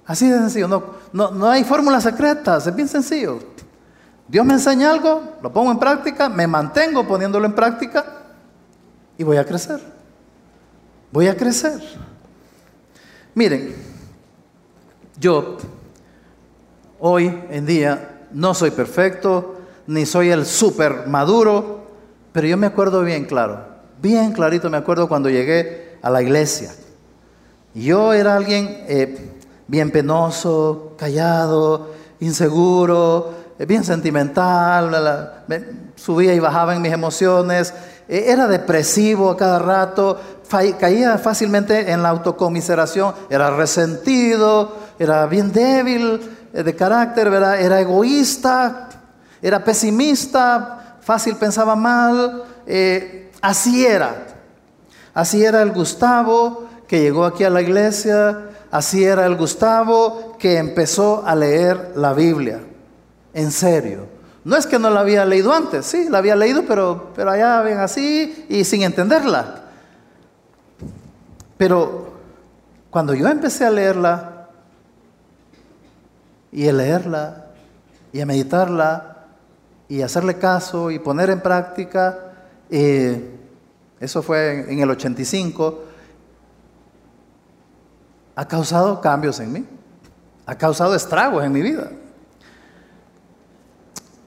Así 0.06 0.30
de 0.30 0.38
sencillo, 0.38 0.67
no, 0.67 0.84
no, 1.12 1.32
no 1.32 1.50
hay 1.50 1.63
fórmulas 1.63 2.04
secretas, 2.04 2.67
es 2.67 2.76
bien 2.76 2.88
sencillo. 2.88 3.39
Dios 4.28 4.45
me 4.45 4.54
enseña 4.54 4.91
algo, 4.91 5.38
lo 5.41 5.52
pongo 5.52 5.72
en 5.72 5.80
práctica, 5.80 6.30
me 6.30 6.45
mantengo 6.45 7.08
poniéndolo 7.08 7.48
en 7.48 7.54
práctica 7.54 8.06
y 9.17 9.24
voy 9.24 9.38
a 9.38 9.45
crecer. 9.45 9.82
Voy 11.12 11.28
a 11.28 11.36
crecer. 11.36 11.82
Miren, 13.34 13.76
yo 15.19 15.58
hoy 16.99 17.43
en 17.49 17.65
día 17.65 18.27
no 18.31 18.53
soy 18.53 18.71
perfecto, 18.71 19.55
ni 19.88 20.05
soy 20.05 20.29
el 20.29 20.45
súper 20.45 21.07
maduro, 21.07 21.88
pero 22.31 22.47
yo 22.47 22.57
me 22.57 22.67
acuerdo 22.67 23.01
bien 23.03 23.25
claro, 23.25 23.65
bien 24.01 24.31
clarito 24.33 24.69
me 24.69 24.77
acuerdo 24.77 25.07
cuando 25.07 25.29
llegué 25.29 25.97
a 26.01 26.09
la 26.09 26.21
iglesia. 26.21 26.71
Yo 27.73 28.13
era 28.13 28.35
alguien 28.35 28.83
eh, 28.88 29.31
bien 29.67 29.91
penoso, 29.91 30.93
callado, 30.97 31.91
inseguro, 32.19 33.33
eh, 33.57 33.65
bien 33.65 33.83
sentimental, 33.83 35.45
subía 35.95 36.33
y 36.33 36.39
bajaba 36.39 36.75
en 36.75 36.81
mis 36.81 36.91
emociones, 36.91 37.73
eh, 38.07 38.25
era 38.27 38.47
depresivo 38.47 39.29
a 39.29 39.38
cada 39.38 39.59
rato, 39.59 40.19
caía 40.79 41.17
fácilmente 41.17 41.91
en 41.91 42.01
la 42.01 42.09
autocomiseración, 42.09 43.13
era 43.29 43.55
resentido, 43.55 44.75
era 44.97 45.25
bien 45.27 45.51
débil 45.51 46.38
de 46.53 46.75
carácter, 46.75 47.27
era 47.27 47.79
egoísta, 47.79 48.89
era 49.41 49.63
pesimista, 49.63 50.97
fácil 51.01 51.35
pensaba 51.35 51.75
mal, 51.75 52.43
así 53.41 53.85
era. 53.85 54.27
Así 55.13 55.43
era 55.43 55.62
el 55.62 55.71
Gustavo 55.71 56.67
que 56.88 57.01
llegó 57.01 57.25
aquí 57.25 57.43
a 57.43 57.49
la 57.49 57.62
iglesia, 57.62 58.49
así 58.71 59.03
era 59.03 59.25
el 59.25 59.35
Gustavo 59.35 60.35
que 60.39 60.57
empezó 60.57 61.23
a 61.25 61.35
leer 61.35 61.93
la 61.95 62.13
Biblia 62.13 62.62
en 63.33 63.51
serio. 63.51 64.07
No 64.43 64.55
es 64.55 64.65
que 64.65 64.79
no 64.79 64.89
la 64.89 65.01
había 65.01 65.25
leído 65.25 65.53
antes, 65.53 65.85
sí, 65.85 66.07
la 66.09 66.19
había 66.19 66.35
leído, 66.35 66.63
pero, 66.67 67.12
pero 67.15 67.31
allá 67.31 67.62
ven 67.62 67.77
así 67.79 68.45
y 68.49 68.63
sin 68.63 68.81
entenderla. 68.83 69.63
Pero 71.57 72.13
cuando 72.89 73.13
yo 73.13 73.27
empecé 73.27 73.65
a 73.65 73.71
leerla 73.71 74.38
y 76.51 76.67
a 76.67 76.73
leerla 76.73 77.47
y 78.12 78.21
a 78.21 78.25
meditarla 78.25 79.25
y 79.88 80.01
hacerle 80.01 80.38
caso 80.38 80.91
y 80.91 80.99
poner 80.99 81.29
en 81.29 81.41
práctica, 81.41 82.17
eso 82.69 84.21
fue 84.21 84.71
en 84.71 84.79
el 84.79 84.89
85, 84.89 85.83
ha 88.35 88.47
causado 88.47 89.01
cambios 89.01 89.39
en 89.39 89.51
mí, 89.51 89.65
ha 90.45 90.55
causado 90.55 90.95
estragos 90.95 91.43
en 91.43 91.51
mi 91.51 91.62
vida. 91.62 91.89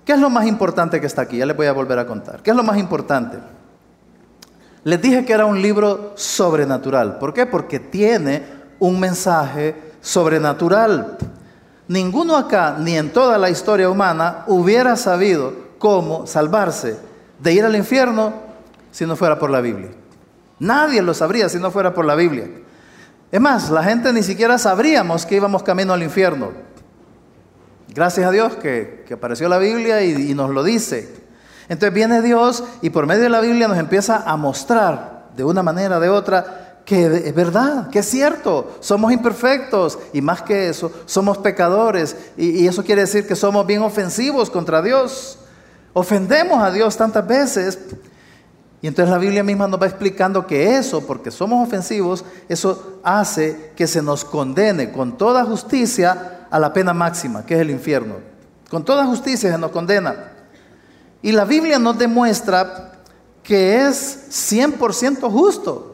¿Qué 0.04 0.12
es 0.12 0.18
lo 0.18 0.30
más 0.30 0.46
importante 0.46 1.00
que 1.00 1.06
está 1.06 1.22
aquí? 1.22 1.38
Ya 1.38 1.46
les 1.46 1.56
voy 1.56 1.66
a 1.66 1.72
volver 1.72 1.98
a 1.98 2.06
contar. 2.06 2.42
¿Qué 2.42 2.50
es 2.50 2.56
lo 2.56 2.64
más 2.64 2.76
importante? 2.76 3.38
Les 4.82 5.00
dije 5.00 5.24
que 5.24 5.32
era 5.32 5.46
un 5.46 5.62
libro 5.62 6.12
sobrenatural. 6.16 7.18
¿Por 7.18 7.32
qué? 7.32 7.46
Porque 7.46 7.78
tiene 7.78 8.42
un 8.80 8.98
mensaje 8.98 9.94
sobrenatural. 10.00 11.18
Ninguno 11.88 12.36
acá, 12.36 12.76
ni 12.78 12.96
en 12.96 13.12
toda 13.12 13.38
la 13.38 13.50
historia 13.50 13.90
humana, 13.90 14.44
hubiera 14.46 14.96
sabido 14.96 15.54
cómo 15.78 16.26
salvarse 16.26 16.96
de 17.40 17.52
ir 17.52 17.64
al 17.64 17.74
infierno 17.74 18.34
si 18.90 19.04
no 19.04 19.16
fuera 19.16 19.38
por 19.38 19.50
la 19.50 19.60
Biblia. 19.60 19.90
Nadie 20.58 21.02
lo 21.02 21.12
sabría 21.12 21.48
si 21.48 21.58
no 21.58 21.70
fuera 21.70 21.92
por 21.92 22.04
la 22.04 22.14
Biblia. 22.14 22.48
Es 23.32 23.40
más, 23.40 23.70
la 23.70 23.82
gente 23.82 24.12
ni 24.12 24.22
siquiera 24.22 24.58
sabríamos 24.58 25.26
que 25.26 25.36
íbamos 25.36 25.62
camino 25.62 25.92
al 25.92 26.02
infierno. 26.02 26.50
Gracias 27.88 28.26
a 28.26 28.30
Dios 28.30 28.54
que, 28.56 29.04
apareció 29.12 29.48
la 29.48 29.58
Biblia 29.58 30.02
y, 30.02 30.30
y, 30.30 30.34
nos 30.34 30.50
lo 30.50 30.62
dice. 30.62 31.12
Entonces 31.68 31.92
viene 31.92 32.22
Dios 32.22 32.62
y 32.80 32.90
por 32.90 33.06
medio 33.06 33.22
de 33.22 33.28
la 33.28 33.40
Biblia 33.40 33.68
nos 33.68 33.78
empieza 33.78 34.22
a 34.24 34.36
mostrar 34.36 35.30
de 35.36 35.44
una 35.44 35.62
manera 35.62 35.98
o 35.98 36.00
de 36.00 36.08
otra 36.08 36.71
que 36.84 37.06
es 37.28 37.34
verdad, 37.34 37.90
que 37.90 38.00
es 38.00 38.06
cierto, 38.06 38.76
somos 38.80 39.12
imperfectos 39.12 39.98
y 40.12 40.20
más 40.20 40.42
que 40.42 40.68
eso, 40.68 40.90
somos 41.06 41.38
pecadores 41.38 42.16
y, 42.36 42.62
y 42.62 42.66
eso 42.66 42.82
quiere 42.84 43.02
decir 43.02 43.26
que 43.26 43.36
somos 43.36 43.66
bien 43.66 43.82
ofensivos 43.82 44.50
contra 44.50 44.82
Dios. 44.82 45.38
Ofendemos 45.92 46.62
a 46.62 46.70
Dios 46.70 46.96
tantas 46.96 47.26
veces 47.26 47.78
y 48.82 48.88
entonces 48.88 49.12
la 49.12 49.18
Biblia 49.18 49.44
misma 49.44 49.68
nos 49.68 49.80
va 49.80 49.86
explicando 49.86 50.44
que 50.44 50.76
eso, 50.76 51.06
porque 51.06 51.30
somos 51.30 51.64
ofensivos, 51.64 52.24
eso 52.48 52.98
hace 53.04 53.70
que 53.76 53.86
se 53.86 54.02
nos 54.02 54.24
condene 54.24 54.90
con 54.90 55.16
toda 55.16 55.44
justicia 55.44 56.48
a 56.50 56.58
la 56.58 56.72
pena 56.72 56.92
máxima, 56.92 57.46
que 57.46 57.54
es 57.54 57.60
el 57.60 57.70
infierno. 57.70 58.16
Con 58.68 58.84
toda 58.84 59.06
justicia 59.06 59.52
se 59.52 59.58
nos 59.58 59.70
condena. 59.70 60.32
Y 61.22 61.30
la 61.30 61.44
Biblia 61.44 61.78
nos 61.78 61.96
demuestra 61.96 62.94
que 63.44 63.86
es 63.86 64.50
100% 64.52 65.30
justo 65.30 65.91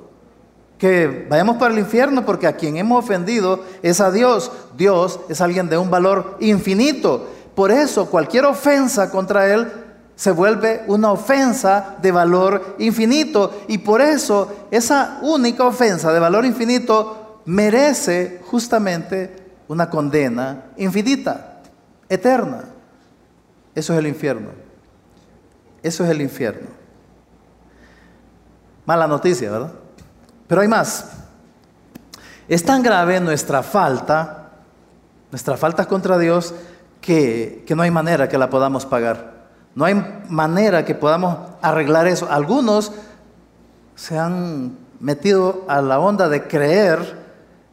que 0.78 1.26
vayamos 1.28 1.56
para 1.56 1.74
el 1.74 1.80
infierno 1.80 2.24
porque 2.24 2.46
a 2.46 2.56
quien 2.56 2.76
hemos 2.76 3.04
ofendido 3.04 3.64
es 3.82 4.00
a 4.00 4.10
Dios. 4.10 4.52
Dios 4.76 5.20
es 5.28 5.40
alguien 5.40 5.68
de 5.68 5.76
un 5.76 5.90
valor 5.90 6.36
infinito, 6.40 7.26
por 7.54 7.72
eso 7.72 8.06
cualquier 8.06 8.44
ofensa 8.44 9.10
contra 9.10 9.52
Él 9.52 9.66
se 10.14 10.30
vuelve 10.30 10.82
una 10.86 11.12
ofensa 11.12 11.96
de 12.00 12.12
valor 12.12 12.76
infinito. 12.78 13.62
Y 13.68 13.78
por 13.78 14.00
eso 14.00 14.66
esa 14.70 15.18
única 15.22 15.64
ofensa 15.64 16.12
de 16.12 16.20
valor 16.20 16.44
infinito 16.44 17.40
merece 17.46 18.40
justamente 18.44 19.36
una 19.68 19.90
condena 19.90 20.66
infinita, 20.76 21.60
eterna. 22.08 22.64
Eso 23.74 23.92
es 23.92 23.98
el 23.98 24.06
infierno. 24.06 24.50
Eso 25.82 26.04
es 26.04 26.10
el 26.10 26.20
infierno. 26.20 26.68
Mala 28.86 29.06
noticia, 29.06 29.50
¿verdad? 29.50 29.72
Pero 30.48 30.62
hay 30.62 30.68
más. 30.68 31.04
Es 32.48 32.64
tan 32.64 32.82
grave 32.82 33.20
nuestra 33.20 33.62
falta, 33.62 34.48
nuestra 35.30 35.56
falta 35.56 35.84
contra 35.84 36.18
Dios, 36.18 36.54
que, 37.00 37.62
que 37.66 37.76
no 37.76 37.82
hay 37.82 37.90
manera 37.90 38.28
que 38.28 38.38
la 38.38 38.50
podamos 38.50 38.86
pagar. 38.86 39.38
No 39.74 39.84
hay 39.84 39.94
manera 40.28 40.84
que 40.84 40.94
podamos 40.94 41.36
arreglar 41.62 42.08
eso. 42.08 42.26
Algunos 42.30 42.90
se 43.94 44.18
han 44.18 44.76
metido 44.98 45.64
a 45.68 45.80
la 45.82 46.00
onda 46.00 46.28
de 46.28 46.48
creer 46.48 47.16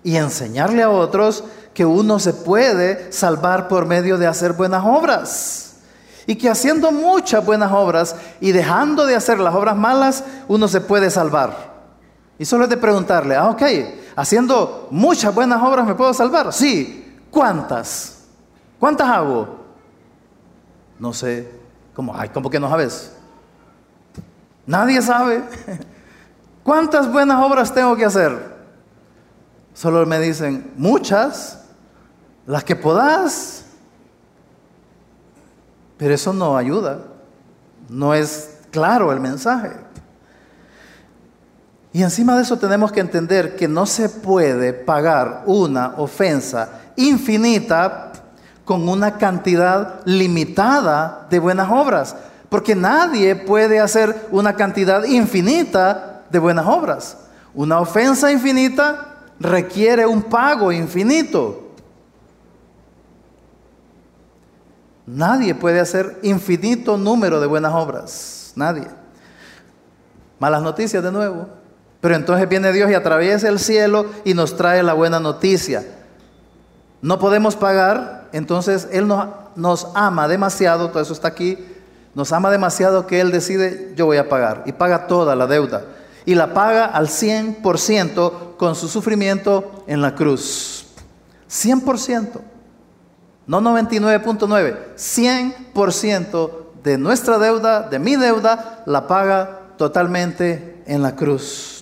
y 0.03 0.17
enseñarle 0.17 0.83
a 0.83 0.89
otros 0.89 1.43
que 1.73 1.85
uno 1.85 2.19
se 2.19 2.33
puede 2.33 3.11
salvar 3.11 3.67
por 3.67 3.85
medio 3.85 4.17
de 4.17 4.27
hacer 4.27 4.53
buenas 4.53 4.83
obras. 4.85 5.77
Y 6.27 6.35
que 6.35 6.49
haciendo 6.49 6.91
muchas 6.91 7.45
buenas 7.45 7.71
obras 7.71 8.15
y 8.39 8.51
dejando 8.51 9.05
de 9.05 9.15
hacer 9.15 9.39
las 9.39 9.53
obras 9.55 9.75
malas, 9.75 10.23
uno 10.47 10.67
se 10.67 10.81
puede 10.81 11.09
salvar. 11.09 11.74
Y 12.37 12.45
solo 12.45 12.65
es 12.65 12.69
de 12.69 12.77
preguntarle, 12.77 13.35
ah, 13.35 13.49
ok, 13.49 13.61
haciendo 14.15 14.87
muchas 14.91 15.33
buenas 15.33 15.61
obras 15.61 15.85
me 15.85 15.95
puedo 15.95 16.13
salvar. 16.13 16.51
Sí, 16.51 17.17
¿cuántas? 17.31 18.25
¿Cuántas 18.79 19.07
hago? 19.07 19.65
No 20.99 21.13
sé, 21.13 21.49
como, 21.93 22.15
ay, 22.15 22.29
¿cómo 22.29 22.49
que 22.49 22.59
no 22.59 22.69
sabes? 22.69 23.15
Nadie 24.65 25.01
sabe. 25.01 25.43
¿Cuántas 26.63 27.11
buenas 27.11 27.43
obras 27.43 27.73
tengo 27.73 27.95
que 27.95 28.05
hacer? 28.05 28.55
Solo 29.73 30.05
me 30.05 30.19
dicen, 30.19 30.71
muchas, 30.75 31.63
las 32.45 32.63
que 32.63 32.75
podás. 32.75 33.65
Pero 35.97 36.13
eso 36.13 36.33
no 36.33 36.57
ayuda. 36.57 36.99
No 37.87 38.13
es 38.13 38.57
claro 38.71 39.11
el 39.11 39.19
mensaje. 39.19 39.84
Y 41.95 42.03
encima 42.03 42.35
de 42.35 42.41
eso 42.41 42.57
tenemos 42.59 42.91
que 42.91 42.99
entender 42.99 43.55
que 43.55 43.69
no 43.69 43.85
se 43.85 44.09
puede 44.09 44.73
pagar 44.73 45.43
una 45.45 45.93
ofensa 45.95 46.67
infinita 46.97 48.11
con 48.65 48.89
una 48.89 49.17
cantidad 49.17 50.01
limitada 50.03 51.25
de 51.29 51.39
buenas 51.39 51.71
obras, 51.71 52.13
porque 52.49 52.75
nadie 52.75 53.37
puede 53.37 53.79
hacer 53.79 54.27
una 54.31 54.57
cantidad 54.57 55.05
infinita 55.05 56.23
de 56.29 56.37
buenas 56.37 56.65
obras. 56.65 57.17
Una 57.53 57.79
ofensa 57.79 58.29
infinita 58.29 59.15
requiere 59.39 60.05
un 60.05 60.23
pago 60.23 60.73
infinito. 60.73 61.69
Nadie 65.05 65.55
puede 65.55 65.79
hacer 65.79 66.19
infinito 66.23 66.97
número 66.97 67.39
de 67.39 67.47
buenas 67.47 67.73
obras. 67.73 68.51
Nadie. 68.57 68.89
Malas 70.39 70.61
noticias 70.61 71.01
de 71.01 71.09
nuevo. 71.13 71.63
Pero 72.05 72.17
entonces 72.17 72.47
viene 72.47 72.71
Dios 72.71 72.91
y 72.91 72.93
atraviesa 72.93 73.49
el 73.49 73.57
cielo 73.57 74.05
y 74.23 74.35
nos 74.35 74.55
trae 74.55 74.83
la 74.83 74.93
buena 74.93 75.19
noticia. 75.19 75.83
No 77.01 77.17
podemos 77.17 77.55
pagar 77.55 78.29
entonces 78.31 78.87
Él 78.91 79.07
nos, 79.07 79.87
ama 79.95 80.27
demasiado, 80.27 80.91
todo 80.91 81.01
eso 81.01 81.13
está 81.13 81.29
aquí, 81.29 81.57
nos 82.13 82.31
ama 82.31 82.51
demasiado 82.51 83.07
que 83.07 83.21
Él 83.21 83.31
decide, 83.31 83.93
yo 83.95 84.05
voy 84.05 84.17
a 84.17 84.29
pagar, 84.29 84.61
y 84.67 84.73
paga 84.73 85.07
toda 85.07 85.35
la 85.35 85.47
deuda. 85.47 85.81
Y 86.25 86.35
la 86.35 86.53
paga 86.53 86.85
al 86.85 87.07
100% 87.07 88.55
con 88.55 88.75
su 88.75 88.87
sufrimiento 88.87 89.83
en 89.87 90.03
la 90.03 90.13
cruz. 90.13 90.85
100%. 91.49 92.39
No 93.47 93.61
99.9. 93.61 94.77
100% 94.95 96.51
de 96.83 96.99
nuestra 96.99 97.39
deuda, 97.39 97.81
de 97.89 97.97
mi 97.97 98.15
deuda, 98.15 98.83
la 98.85 99.07
paga 99.07 99.61
totalmente 99.75 100.83
en 100.85 101.01
la 101.01 101.15
cruz. 101.15 101.74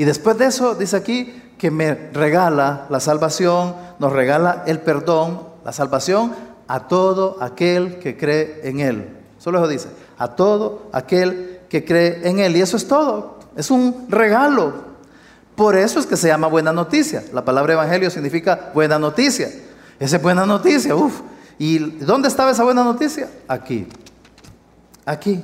Y 0.00 0.06
después 0.06 0.38
de 0.38 0.46
eso, 0.46 0.74
dice 0.74 0.96
aquí, 0.96 1.42
que 1.58 1.70
me 1.70 1.92
regala 1.94 2.86
la 2.88 3.00
salvación, 3.00 3.74
nos 3.98 4.10
regala 4.10 4.64
el 4.66 4.80
perdón, 4.80 5.42
la 5.62 5.74
salvación 5.74 6.32
a 6.68 6.88
todo 6.88 7.36
aquel 7.42 7.98
que 7.98 8.16
cree 8.16 8.62
en 8.64 8.80
Él. 8.80 9.08
Solo 9.38 9.58
eso 9.58 9.68
dice, 9.68 9.88
a 10.16 10.28
todo 10.28 10.88
aquel 10.92 11.60
que 11.68 11.84
cree 11.84 12.26
en 12.26 12.38
Él. 12.38 12.56
Y 12.56 12.62
eso 12.62 12.78
es 12.78 12.88
todo, 12.88 13.40
es 13.54 13.70
un 13.70 14.06
regalo. 14.08 14.72
Por 15.54 15.76
eso 15.76 16.00
es 16.00 16.06
que 16.06 16.16
se 16.16 16.28
llama 16.28 16.46
buena 16.46 16.72
noticia. 16.72 17.22
La 17.34 17.44
palabra 17.44 17.74
evangelio 17.74 18.08
significa 18.08 18.70
buena 18.72 18.98
noticia. 18.98 19.50
Esa 19.98 20.16
es 20.16 20.22
buena 20.22 20.46
noticia, 20.46 20.96
uff. 20.96 21.20
¿Y 21.58 21.78
dónde 21.78 22.28
estaba 22.28 22.52
esa 22.52 22.64
buena 22.64 22.84
noticia? 22.84 23.28
Aquí, 23.46 23.86
aquí. 25.04 25.42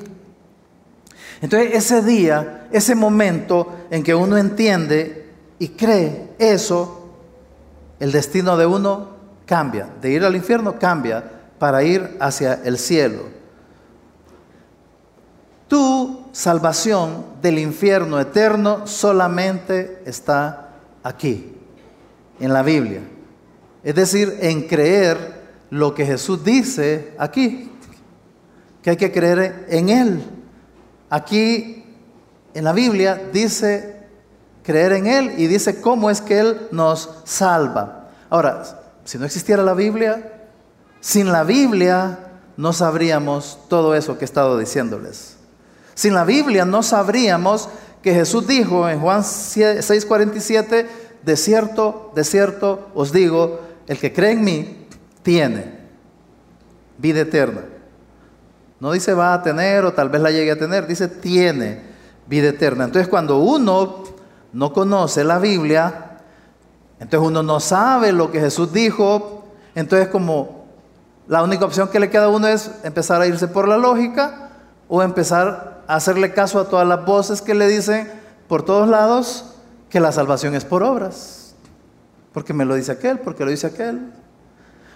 Entonces 1.41 1.75
ese 1.75 2.03
día, 2.03 2.69
ese 2.73 2.95
momento 2.95 3.73
en 3.91 4.03
que 4.03 4.15
uno 4.15 4.37
entiende 4.37 5.31
y 5.59 5.69
cree 5.69 6.31
eso, 6.39 7.11
el 8.01 8.13
destino 8.13 8.57
de 8.57 8.67
uno 8.67 9.09
cambia. 9.45 9.89
De 10.01 10.11
ir 10.11 10.25
al 10.25 10.37
infierno 10.37 10.79
cambia 10.79 11.25
para 11.59 11.83
ir 11.83 12.17
hacia 12.21 12.61
el 12.65 12.79
cielo. 12.79 13.37
Tu 15.69 16.27
salvación 16.33 17.25
del 17.43 17.59
infierno 17.59 18.21
eterno 18.21 18.87
solamente 18.87 20.03
está 20.07 20.71
aquí, 21.03 21.55
en 22.39 22.53
la 22.53 22.63
Biblia. 22.63 23.01
Es 23.83 23.95
decir, 23.95 24.37
en 24.41 24.63
creer 24.69 25.37
lo 25.71 25.95
que 25.95 26.07
Jesús 26.07 26.45
dice 26.45 27.15
aquí, 27.19 27.73
que 28.83 28.91
hay 28.91 28.97
que 28.97 29.11
creer 29.11 29.67
en 29.69 29.89
Él. 29.89 30.36
Aquí 31.11 31.85
en 32.55 32.65
la 32.65 32.73
Biblia 32.73 33.21
dice 33.33 33.97
creer 34.63 34.93
en 34.93 35.07
Él 35.07 35.35
y 35.37 35.47
dice 35.47 35.81
cómo 35.81 36.11
es 36.11 36.21
que 36.21 36.41
Él 36.41 36.69
nos 36.73 37.11
salva. 37.25 38.11
Ahora, 38.29 38.65
si 39.05 39.19
no 39.19 39.25
existiera 39.25 39.63
la 39.63 39.75
Biblia, 39.75 40.49
sin 41.01 41.31
la 41.31 41.45
Biblia 41.45 42.19
no 42.57 42.73
sabríamos 42.73 43.59
todo 43.69 43.95
eso 43.95 44.19
que 44.19 44.25
he 44.25 44.27
estado 44.27 44.59
diciéndoles. 44.59 45.37
Sin 45.95 46.15
la 46.15 46.25
Biblia 46.25 46.65
no 46.65 46.83
sabríamos 46.83 47.69
que 48.03 48.13
Jesús 48.13 48.47
dijo 48.47 48.89
en 48.89 49.01
Juan 49.01 49.23
6:47, 49.23 50.87
de 51.23 51.37
cierto, 51.37 52.13
de 52.15 52.25
cierto 52.25 52.91
os 52.95 53.13
digo, 53.13 53.61
el 53.87 53.99
que 53.99 54.13
cree 54.13 54.33
en 54.33 54.45
mí 54.45 54.87
tiene 55.23 55.79
vida 56.99 57.21
eterna. 57.21 57.63
No 58.81 58.93
dice 58.93 59.15
va 59.15 59.33
a 59.33 59.43
tener 59.43 59.85
o 59.85 59.93
tal 59.93 60.11
vez 60.11 60.21
la 60.21 60.31
llegue 60.31 60.53
a 60.53 60.59
tener, 60.59 60.87
dice 60.87 61.09
tiene 61.09 61.83
vida 62.27 62.49
eterna. 62.49 62.85
Entonces 62.85 63.09
cuando 63.09 63.39
uno 63.39 64.05
no 64.53 64.73
conoce 64.73 65.25
la 65.25 65.39
Biblia, 65.39 66.19
entonces 66.99 67.27
uno 67.27 67.43
no 67.43 67.61
sabe 67.61 68.13
lo 68.13 68.31
que 68.31 68.41
Jesús 68.41 68.73
dijo, 68.73 69.45
entonces 69.75 70.09
como 70.09 70.67
la 71.27 71.43
única 71.43 71.65
opción 71.65 71.89
que 71.89 72.01
le 72.01 72.11
queda 72.11 72.25
a 72.25 72.29
uno 72.29 72.47
es 72.47 72.71
empezar 72.83 73.21
a 73.21 73.27
irse 73.27 73.49
por 73.49 73.67
la 73.69 73.77
lógica 73.77 74.51
o 74.89 75.03
empezar 75.03 75.83
a 75.87 75.97
hacerle 75.97 76.33
caso 76.33 76.61
a 76.61 76.69
todas 76.69 76.87
las 76.87 77.05
voces 77.05 77.43
que 77.43 77.55
le 77.55 77.67
dicen 77.67 78.11
por 78.49 78.63
todos 78.63 78.89
lados 78.89 79.57
que 79.89 80.01
la 80.01 80.13
salvación 80.13 80.55
es 80.55 80.65
por 80.65 80.83
obras. 80.83 81.55
Porque 82.33 82.53
me 82.53 82.65
lo 82.65 82.75
dice 82.75 82.93
aquel, 82.93 83.19
porque 83.19 83.45
lo 83.45 83.51
dice 83.51 83.69
aquel. 83.69 84.13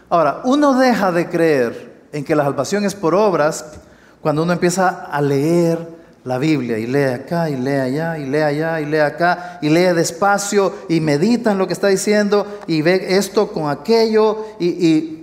Ahora, 0.08 0.42
uno 0.44 0.78
deja 0.78 1.10
de 1.10 1.28
creer 1.28 1.89
en 2.12 2.24
que 2.24 2.34
la 2.34 2.44
salvación 2.44 2.84
es 2.84 2.94
por 2.94 3.14
obras 3.14 3.64
cuando 4.20 4.42
uno 4.42 4.52
empieza 4.52 5.06
a 5.06 5.20
leer 5.20 6.00
la 6.24 6.38
Biblia 6.38 6.78
y 6.78 6.86
lee 6.86 7.04
acá 7.04 7.48
y 7.48 7.56
lee 7.56 7.76
allá 7.76 8.18
y 8.18 8.26
lee 8.26 8.40
allá 8.40 8.80
y 8.80 8.86
lee 8.86 8.98
acá 8.98 9.58
y 9.62 9.70
lee 9.70 9.94
despacio 9.94 10.74
y 10.88 11.00
medita 11.00 11.52
en 11.52 11.58
lo 11.58 11.66
que 11.66 11.72
está 11.72 11.88
diciendo 11.88 12.60
y 12.66 12.82
ve 12.82 13.16
esto 13.16 13.52
con 13.52 13.70
aquello 13.70 14.46
y, 14.58 15.16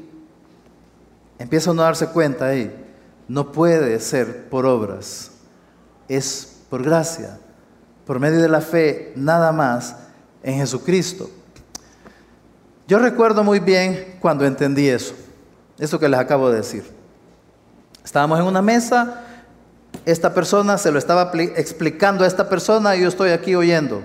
empieza 1.39 1.71
uno 1.71 1.83
a 1.83 1.85
darse 1.85 2.07
cuenta 2.07 2.47
ahí. 2.47 2.85
No 3.27 3.51
puede 3.51 3.99
ser 3.99 4.49
por 4.49 4.65
obras, 4.65 5.31
es 6.07 6.61
por 6.69 6.81
gracia, 6.81 7.37
por 8.05 8.19
medio 8.19 8.41
de 8.41 8.49
la 8.49 8.61
fe, 8.61 9.11
nada 9.15 9.51
más 9.51 9.95
en 10.41 10.57
Jesucristo. 10.57 11.29
Yo 12.87 12.97
recuerdo 12.99 13.43
muy 13.43 13.59
bien 13.59 14.17
cuando 14.19 14.45
entendí 14.45 14.87
eso, 14.87 15.13
eso 15.79 15.99
que 15.99 16.09
les 16.09 16.19
acabo 16.19 16.49
de 16.49 16.57
decir. 16.57 16.83
Estábamos 18.03 18.39
en 18.39 18.45
una 18.45 18.61
mesa 18.61 19.23
esta 20.05 20.33
persona 20.33 20.77
se 20.77 20.91
lo 20.91 20.99
estaba 20.99 21.31
explicando 21.55 22.23
a 22.23 22.27
esta 22.27 22.47
persona 22.47 22.95
y 22.95 23.01
yo 23.01 23.09
estoy 23.09 23.31
aquí 23.31 23.55
oyendo. 23.55 24.01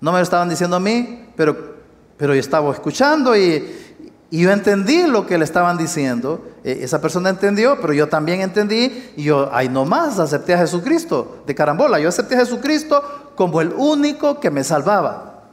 No 0.00 0.12
me 0.12 0.18
lo 0.18 0.22
estaban 0.22 0.48
diciendo 0.48 0.76
a 0.76 0.80
mí, 0.80 1.28
pero, 1.36 1.76
pero 2.16 2.34
yo 2.34 2.40
estaba 2.40 2.72
escuchando 2.72 3.36
y, 3.36 3.84
Y 4.28 4.42
yo 4.42 4.50
entendí 4.50 5.06
lo 5.06 5.24
que 5.24 5.38
le 5.38 5.44
estaban 5.44 5.78
diciendo. 5.78 6.44
E, 6.64 6.82
esa 6.82 7.00
persona 7.00 7.30
entendió, 7.30 7.80
pero 7.80 7.92
yo 7.92 8.08
también 8.08 8.40
entendí. 8.40 9.12
Y 9.16 9.22
yo, 9.22 9.48
ay, 9.52 9.68
no 9.68 9.84
más, 9.84 10.18
acepté 10.18 10.54
a 10.54 10.58
Jesucristo 10.58 11.44
de 11.46 11.54
carambola. 11.54 12.00
Yo 12.00 12.08
acepté 12.08 12.34
a 12.34 12.40
Jesucristo 12.40 13.32
como 13.36 13.60
el 13.60 13.72
único 13.76 14.40
que 14.40 14.50
me 14.50 14.64
salvaba. 14.64 15.44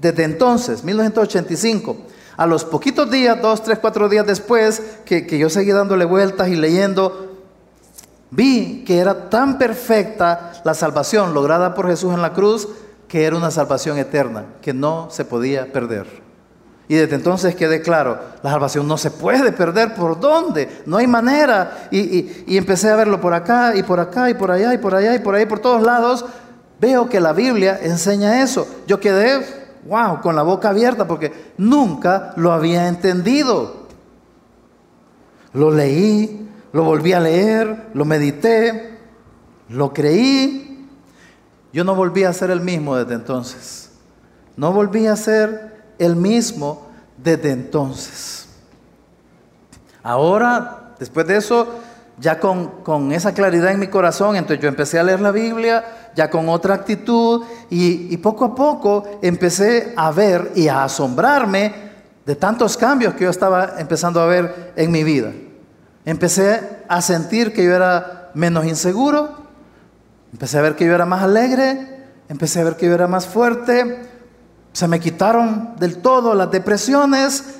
Desde 0.00 0.22
entonces, 0.22 0.84
1985, 0.84 1.96
a 2.40 2.46
los 2.46 2.64
poquitos 2.64 3.10
días, 3.10 3.38
dos, 3.42 3.62
tres, 3.62 3.78
cuatro 3.78 4.08
días 4.08 4.26
después, 4.26 4.82
que, 5.04 5.26
yo 5.38 5.50
seguí 5.50 5.72
dándole 5.72 6.06
vueltas 6.06 6.48
y 6.48 6.56
leyendo, 6.56 7.36
vi 8.30 8.82
que 8.86 8.96
era 8.96 9.28
tan 9.28 9.58
perfecta 9.58 10.54
la 10.64 10.72
salvación 10.72 11.34
lograda 11.34 11.74
por 11.74 11.86
Jesús 11.86 12.14
en 12.14 12.22
la 12.22 12.32
cruz, 12.32 12.66
que 13.08 13.26
era 13.26 13.36
una 13.36 13.50
salvación 13.50 13.98
eterna, 13.98 14.46
que 14.62 14.72
no 14.72 15.08
se 15.10 15.26
podía 15.26 15.70
perder. 15.70 16.06
Y 16.88 16.94
desde 16.94 17.16
entonces 17.16 17.54
quedé 17.54 17.82
claro, 17.82 18.18
la 18.42 18.50
salvación 18.50 18.88
no 18.88 18.96
se 18.96 19.10
puede 19.10 19.52
perder. 19.52 19.92
¿Por 19.92 20.18
dónde? 20.18 20.66
No 20.86 20.96
hay 20.96 21.06
manera. 21.06 21.88
Y, 21.90 22.56
empecé 22.56 22.88
a 22.88 22.96
verlo 22.96 23.20
por 23.20 23.34
acá 23.34 23.76
y 23.76 23.82
por 23.82 24.00
acá 24.00 24.30
y 24.30 24.34
por 24.34 24.50
allá 24.50 24.72
y 24.72 24.78
por 24.78 24.94
allá 24.94 25.14
y 25.14 25.18
por 25.18 25.34
ahí, 25.34 25.44
por 25.44 25.58
todos 25.58 25.82
lados. 25.82 26.24
Veo 26.80 27.06
que 27.06 27.20
la 27.20 27.34
Biblia 27.34 27.78
enseña 27.82 28.42
eso. 28.42 28.66
Yo 28.86 28.98
quedé, 28.98 29.59
wow, 29.86 30.20
con 30.20 30.36
la 30.36 30.42
boca 30.42 30.70
abierta 30.70 31.06
porque 31.06 31.52
nunca 31.58 32.32
lo 32.36 32.52
había 32.52 32.88
entendido. 32.88 33.86
Lo 35.52 35.70
leí, 35.70 36.48
lo 36.72 36.84
volví 36.84 37.12
a 37.12 37.20
leer, 37.20 37.88
lo 37.94 38.04
medité, 38.04 38.98
lo 39.68 39.92
creí. 39.92 40.88
Yo 41.72 41.84
no 41.84 41.94
volví 41.94 42.24
a 42.24 42.32
ser 42.32 42.50
el 42.50 42.60
mismo 42.60 42.96
desde 42.96 43.14
entonces. 43.14 43.90
No 44.56 44.72
volví 44.72 45.06
a 45.06 45.16
ser 45.16 45.84
el 45.98 46.16
mismo 46.16 46.88
desde 47.16 47.50
entonces. 47.50 48.48
Ahora, 50.02 50.94
después 50.98 51.26
de 51.26 51.36
eso, 51.36 51.80
ya 52.18 52.38
con, 52.38 53.12
esa 53.12 53.34
claridad 53.34 53.70
en 53.70 53.80
mi 53.80 53.88
corazón, 53.88 54.36
entonces 54.36 54.62
yo 54.62 54.68
empecé 54.68 54.98
a 54.98 55.02
leer 55.02 55.20
la 55.20 55.30
Biblia, 55.30 55.84
ya 56.14 56.30
con 56.30 56.48
otra 56.48 56.74
actitud, 56.74 57.44
y, 57.70 58.16
poco 58.18 58.44
a 58.44 58.54
poco 58.54 59.04
empecé 59.22 59.94
a 59.96 60.10
ver 60.10 60.52
y 60.54 60.68
a 60.68 60.84
asombrarme 60.84 61.90
de 62.26 62.36
tantos 62.36 62.76
cambios 62.76 63.14
que 63.14 63.24
yo 63.24 63.30
estaba 63.30 63.74
empezando 63.78 64.20
a 64.20 64.26
ver 64.26 64.72
en 64.76 64.90
mi 64.90 65.04
vida. 65.04 65.32
Empecé 66.04 66.84
a 66.88 67.00
sentir 67.02 67.52
que 67.52 67.64
yo 67.64 67.74
era 67.74 68.30
menos 68.34 68.66
inseguro, 68.66 69.30
empecé 70.32 70.58
a 70.58 70.62
ver 70.62 70.76
que 70.76 70.84
yo 70.84 70.94
era 70.94 71.06
más 71.06 71.22
alegre, 71.22 72.04
empecé 72.28 72.60
a 72.60 72.64
ver 72.64 72.76
que 72.76 72.86
yo 72.86 72.94
era 72.94 73.06
más 73.06 73.26
fuerte, 73.26 74.10
se 74.72 74.86
me 74.86 75.00
quitaron 75.00 75.74
del 75.78 75.98
todo 75.98 76.34
las 76.34 76.50
depresiones. 76.50 77.56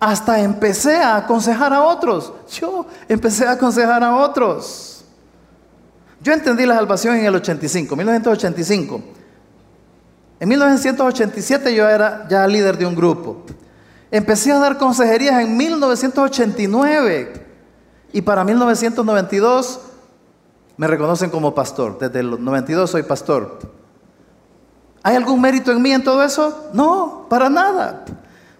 Hasta 0.00 0.40
empecé 0.40 0.96
a 0.96 1.16
aconsejar 1.16 1.72
a 1.72 1.82
otros. 1.82 2.32
Yo 2.52 2.86
empecé 3.08 3.46
a 3.46 3.52
aconsejar 3.52 4.02
a 4.02 4.16
otros. 4.16 4.87
Yo 6.20 6.32
entendí 6.32 6.66
la 6.66 6.74
salvación 6.74 7.16
en 7.16 7.26
el 7.26 7.34
85, 7.34 7.94
1985. 7.94 9.00
En 10.40 10.48
1987 10.48 11.74
yo 11.74 11.88
era 11.88 12.26
ya 12.28 12.46
líder 12.46 12.76
de 12.76 12.86
un 12.86 12.94
grupo. 12.94 13.44
Empecé 14.10 14.52
a 14.52 14.58
dar 14.58 14.78
consejerías 14.78 15.40
en 15.42 15.56
1989 15.56 17.46
y 18.12 18.22
para 18.22 18.44
1992 18.44 19.80
me 20.76 20.86
reconocen 20.86 21.30
como 21.30 21.54
pastor. 21.54 21.98
Desde 21.98 22.20
el 22.20 22.42
92 22.42 22.90
soy 22.90 23.02
pastor. 23.02 23.58
¿Hay 25.02 25.16
algún 25.16 25.40
mérito 25.40 25.70
en 25.72 25.82
mí 25.82 25.92
en 25.92 26.02
todo 26.02 26.22
eso? 26.22 26.70
No, 26.72 27.26
para 27.28 27.48
nada. 27.48 28.04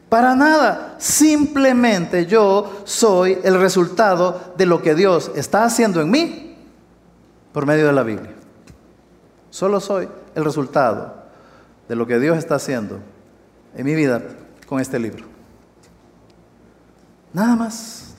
Para 0.08 0.34
nada. 0.34 0.96
Simplemente 0.98 2.26
yo 2.26 2.82
soy 2.84 3.38
el 3.42 3.58
resultado 3.60 4.52
de 4.56 4.66
lo 4.66 4.82
que 4.82 4.94
Dios 4.94 5.30
está 5.34 5.64
haciendo 5.64 6.00
en 6.00 6.10
mí 6.10 6.47
por 7.58 7.66
medio 7.66 7.88
de 7.88 7.92
la 7.92 8.04
Biblia. 8.04 8.30
Solo 9.50 9.80
soy 9.80 10.08
el 10.36 10.44
resultado 10.44 11.12
de 11.88 11.96
lo 11.96 12.06
que 12.06 12.20
Dios 12.20 12.38
está 12.38 12.54
haciendo 12.54 13.00
en 13.74 13.84
mi 13.84 13.96
vida 13.96 14.22
con 14.68 14.78
este 14.78 14.96
libro. 14.96 15.24
Nada 17.32 17.56
más. 17.56 18.14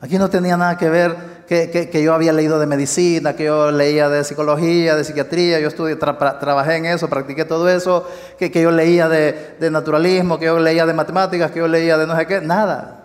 Aquí 0.00 0.16
no 0.16 0.30
tenía 0.30 0.56
nada 0.56 0.78
que 0.78 0.88
ver 0.88 1.16
que, 1.48 2.02
yo 2.04 2.14
había 2.14 2.32
leído 2.32 2.60
de 2.60 2.66
medicina, 2.66 3.34
que 3.34 3.46
yo 3.46 3.72
leía 3.72 4.08
de 4.08 4.22
psicología, 4.22 4.94
de 4.94 5.02
psiquiatría, 5.02 5.58
yo 5.58 5.66
estudié, 5.66 5.96
trabajé 5.96 6.76
en 6.76 6.86
eso, 6.86 7.08
practiqué 7.08 7.44
todo 7.44 7.68
eso, 7.68 8.08
que, 8.38 8.48
yo 8.48 8.70
leía 8.70 9.08
de, 9.08 9.56
naturalismo, 9.72 10.38
que 10.38 10.44
yo 10.44 10.60
leía 10.60 10.86
de 10.86 10.94
matemáticas, 10.94 11.50
que 11.50 11.58
yo 11.58 11.66
leía 11.66 11.98
de 11.98 12.06
no 12.06 12.16
sé 12.16 12.28
qué, 12.28 12.40
nada. 12.40 12.99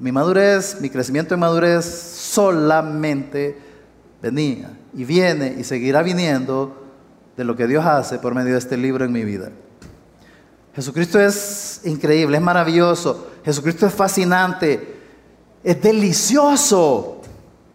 Mi 0.00 0.12
madurez, 0.12 0.78
mi 0.80 0.88
crecimiento 0.88 1.34
en 1.34 1.40
madurez 1.40 1.84
solamente 1.84 3.56
venía 4.22 4.70
y 4.94 5.04
viene 5.04 5.56
y 5.58 5.64
seguirá 5.64 6.02
viniendo 6.02 6.86
de 7.36 7.44
lo 7.44 7.54
que 7.54 7.66
Dios 7.66 7.84
hace 7.84 8.18
por 8.18 8.34
medio 8.34 8.52
de 8.52 8.58
este 8.58 8.78
libro 8.78 9.04
en 9.04 9.12
mi 9.12 9.24
vida. 9.24 9.50
Jesucristo 10.74 11.20
es 11.20 11.82
increíble, 11.84 12.38
es 12.38 12.42
maravilloso, 12.42 13.28
Jesucristo 13.44 13.86
es 13.86 13.92
fascinante, 13.92 15.00
es 15.62 15.82
delicioso. 15.82 17.20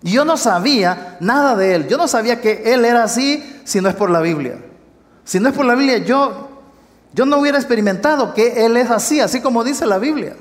Y 0.02 0.12
yo 0.12 0.26
no 0.26 0.36
sabía 0.38 1.18
nada 1.20 1.56
de 1.56 1.76
él. 1.76 1.88
Yo 1.88 1.98
no 1.98 2.08
sabía 2.08 2.42
que 2.42 2.74
él 2.74 2.86
era 2.86 3.04
así 3.04 3.62
si 3.64 3.82
no 3.82 3.90
es 3.90 3.96
por 3.96 4.10
la 4.10 4.22
Biblia. 4.22 4.58
Si 5.24 5.40
no 5.40 5.50
es 5.50 5.56
por 5.56 5.66
la 5.66 5.76
Biblia, 5.76 6.00
yo, 6.00 6.50
yo 7.14 7.26
no 7.26 7.38
hubiera 7.38 7.58
experimentado 7.58 8.34
que 8.34 8.66
él 8.66 8.78
es 8.78 8.90
así, 8.90 9.20
así 9.20 9.42
como 9.42 9.64
dice 9.64 9.86
la 9.86 9.98
Biblia. 9.98 10.36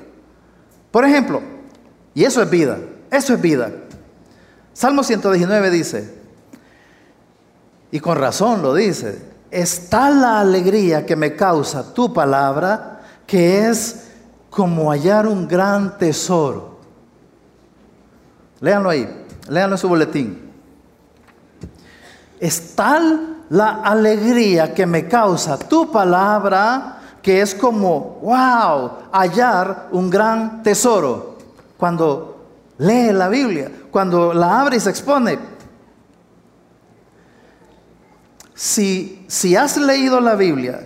Por 0.90 1.04
ejemplo, 1.04 1.40
y 2.14 2.24
eso 2.24 2.42
es 2.42 2.50
vida, 2.50 2.78
eso 3.10 3.34
es 3.34 3.40
vida. 3.40 3.70
Salmo 4.72 5.02
119 5.02 5.70
dice, 5.70 6.14
y 7.90 8.00
con 8.00 8.18
razón 8.18 8.62
lo 8.62 8.74
dice, 8.74 9.22
está 9.50 10.10
la 10.10 10.40
alegría 10.40 11.06
que 11.06 11.16
me 11.16 11.36
causa 11.36 11.94
tu 11.94 12.12
palabra, 12.12 13.00
que 13.26 13.68
es 13.68 14.08
como 14.50 14.90
hallar 14.90 15.26
un 15.26 15.46
gran 15.46 15.98
tesoro. 15.98 16.78
Léanlo 18.60 18.90
ahí. 18.90 19.26
Léanlo 19.48 19.74
en 19.74 19.78
su 19.78 19.88
boletín. 19.88 20.50
Es 22.40 22.74
tal 22.74 23.44
la 23.50 23.82
alegría 23.82 24.74
que 24.74 24.86
me 24.86 25.06
causa 25.06 25.58
tu 25.58 25.90
palabra 25.92 26.98
que 27.22 27.40
es 27.40 27.54
como, 27.54 28.18
wow, 28.22 28.90
hallar 29.12 29.88
un 29.92 30.10
gran 30.10 30.62
tesoro. 30.62 31.33
Cuando 31.84 32.46
lee 32.78 33.12
la 33.12 33.28
Biblia, 33.28 33.70
cuando 33.90 34.32
la 34.32 34.58
abre 34.58 34.78
y 34.78 34.80
se 34.80 34.88
expone. 34.88 35.38
Si, 38.54 39.26
si 39.28 39.54
has 39.54 39.76
leído 39.76 40.18
la 40.18 40.34
Biblia 40.34 40.80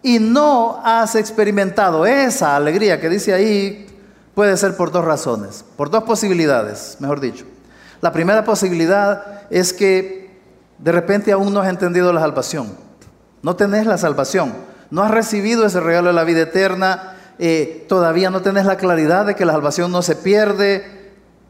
y 0.00 0.20
no 0.20 0.80
has 0.84 1.16
experimentado 1.16 2.06
esa 2.06 2.54
alegría 2.54 3.00
que 3.00 3.08
dice 3.08 3.34
ahí, 3.34 3.84
puede 4.32 4.56
ser 4.56 4.76
por 4.76 4.92
dos 4.92 5.04
razones, 5.04 5.64
por 5.76 5.90
dos 5.90 6.04
posibilidades, 6.04 6.98
mejor 7.00 7.18
dicho. 7.18 7.44
La 8.00 8.12
primera 8.12 8.44
posibilidad 8.44 9.50
es 9.50 9.72
que 9.72 10.40
de 10.78 10.92
repente 10.92 11.32
aún 11.32 11.52
no 11.52 11.62
has 11.62 11.68
entendido 11.68 12.12
la 12.12 12.20
salvación. 12.20 12.76
No 13.42 13.56
tenés 13.56 13.86
la 13.86 13.98
salvación. 13.98 14.54
No 14.88 15.02
has 15.02 15.10
recibido 15.10 15.66
ese 15.66 15.80
regalo 15.80 16.10
de 16.10 16.14
la 16.14 16.22
vida 16.22 16.42
eterna. 16.42 17.16
Eh, 17.44 17.86
todavía 17.88 18.30
no 18.30 18.40
tenés 18.40 18.66
la 18.66 18.76
claridad 18.76 19.26
de 19.26 19.34
que 19.34 19.44
la 19.44 19.54
salvación 19.54 19.90
no 19.90 20.00
se 20.02 20.14
pierde. 20.14 20.84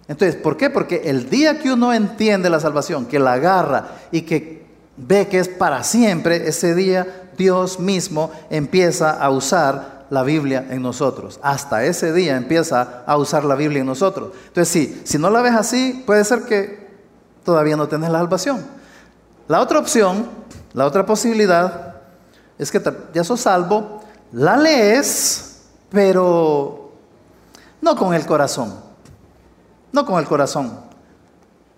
Entonces, 0.09 0.40
¿por 0.40 0.57
qué? 0.57 0.70
Porque 0.70 1.02
el 1.05 1.28
día 1.28 1.59
que 1.59 1.70
uno 1.70 1.92
entiende 1.92 2.48
la 2.48 2.61
salvación, 2.61 3.05
que 3.05 3.18
la 3.18 3.35
agarra 3.35 3.88
y 4.11 4.22
que 4.22 4.64
ve 4.96 5.28
que 5.28 5.38
es 5.38 5.48
para 5.48 5.85
siempre, 5.85 6.48
ese 6.48 6.74
día 6.74 7.28
Dios 7.37 7.78
mismo 7.78 8.31
empieza 8.48 9.11
a 9.11 9.28
usar 9.28 10.07
la 10.09 10.22
Biblia 10.22 10.64
en 10.70 10.80
nosotros. 10.80 11.38
Hasta 11.43 11.84
ese 11.84 12.14
día 12.14 12.38
empieza 12.38 13.03
a 13.05 13.18
usar 13.18 13.45
la 13.45 13.55
Biblia 13.55 13.80
en 13.80 13.86
nosotros. 13.86 14.32
Entonces, 14.47 14.72
sí, 14.72 15.03
si 15.05 15.18
no 15.18 15.28
la 15.28 15.43
ves 15.43 15.53
así, 15.53 16.03
puede 16.07 16.24
ser 16.24 16.45
que 16.45 16.88
todavía 17.45 17.76
no 17.76 17.86
tenés 17.86 18.09
la 18.09 18.20
salvación. 18.20 18.64
La 19.47 19.61
otra 19.61 19.78
opción, 19.78 20.26
la 20.72 20.86
otra 20.86 21.05
posibilidad, 21.05 21.97
es 22.59 22.72
que 22.72 22.80
ya 23.12 23.24
sos 23.24 23.43
salvo, 23.43 24.03
la 24.32 24.57
lees, 24.57 25.51
pero 25.93 26.93
no 27.80 27.95
con 27.95 28.14
el 28.14 28.26
corazón. 28.26 28.74
No 29.93 30.07
con 30.07 30.18
el 30.18 30.26
corazón. 30.26 30.80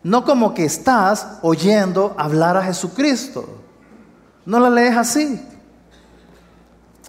No 0.03 0.25
como 0.25 0.55
que 0.55 0.65
estás 0.65 1.39
oyendo 1.43 2.15
hablar 2.17 2.57
a 2.57 2.63
Jesucristo. 2.63 3.47
No 4.47 4.61
la 4.61 4.71
lees 4.71 4.97
así. 4.97 5.43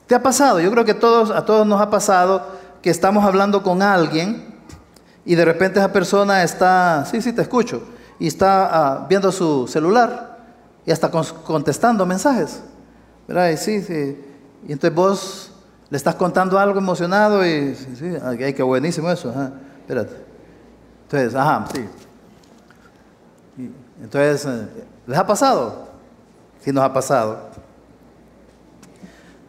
¿Te 0.08 0.16
ha 0.16 0.24
pasado? 0.24 0.60
Yo 0.60 0.72
creo 0.72 0.86
que 0.86 0.92
a 0.92 1.00
todos 1.00 1.68
nos 1.68 1.82
ha 1.82 1.90
pasado 1.90 2.46
que 2.82 2.90
estamos 2.90 3.24
hablando 3.26 3.64
con 3.64 3.82
alguien 3.82 4.56
y 5.26 5.36
de 5.36 5.44
repente 5.44 5.80
esa 5.80 5.92
persona 5.92 6.44
está, 6.44 7.06
sí, 7.10 7.22
sí, 7.22 7.34
te 7.34 7.42
escucho, 7.42 7.82
y 8.20 8.28
está 8.28 8.70
ah, 8.72 9.06
viendo 9.10 9.32
su 9.32 9.68
celular 9.68 10.38
y 10.86 10.92
hasta 10.92 11.10
contestando 11.10 12.06
mensajes. 12.06 12.62
¿verdad? 13.28 13.58
Sí, 13.58 13.82
sí. 13.82 14.24
Y 14.68 14.72
entonces 14.72 14.96
vos 14.96 15.45
le 15.90 15.98
estás 15.98 16.16
contando 16.16 16.58
algo 16.58 16.80
emocionado 16.80 17.46
y, 17.46 17.76
sí, 17.76 18.14
ay, 18.24 18.54
qué 18.54 18.64
buenísimo 18.64 19.10
eso, 19.12 19.34
espérate. 19.82 20.16
Entonces, 21.04 21.36
ajá, 21.36 21.66
sí. 21.74 21.86
entonces, 24.02 24.46
eh, 24.46 24.68
¿les 25.06 25.18
ha 25.18 25.28
pasado? 25.28 25.90
Sí 26.62 26.72
nos 26.72 26.84
ha 26.84 26.92
pasado. 26.92 27.50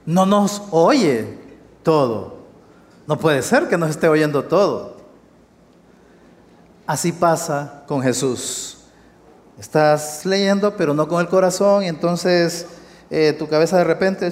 No 0.05 0.27
nos 0.27 0.63
oye 0.71 1.39
todo. 1.83 2.37
No 3.07 3.19
puede 3.19 3.41
ser 3.43 3.69
que 3.69 3.79
nos 3.79 3.91
esté 3.91 4.09
oyendo 4.09 4.45
todo. 4.45 4.97
Así 6.87 7.11
pasa 7.13 7.85
con 7.87 8.03
Jesús. 8.03 8.79
Estás 9.59 10.27
leyendo, 10.27 10.77
pero 10.77 10.93
no 10.93 11.09
con 11.09 11.21
el 11.21 11.29
corazón, 11.29 11.85
y 11.85 11.89
entonces 11.89 12.67
eh, 13.09 13.35
tu 13.39 13.49
cabeza 13.49 13.79
de 13.79 13.85
repente, 13.85 14.31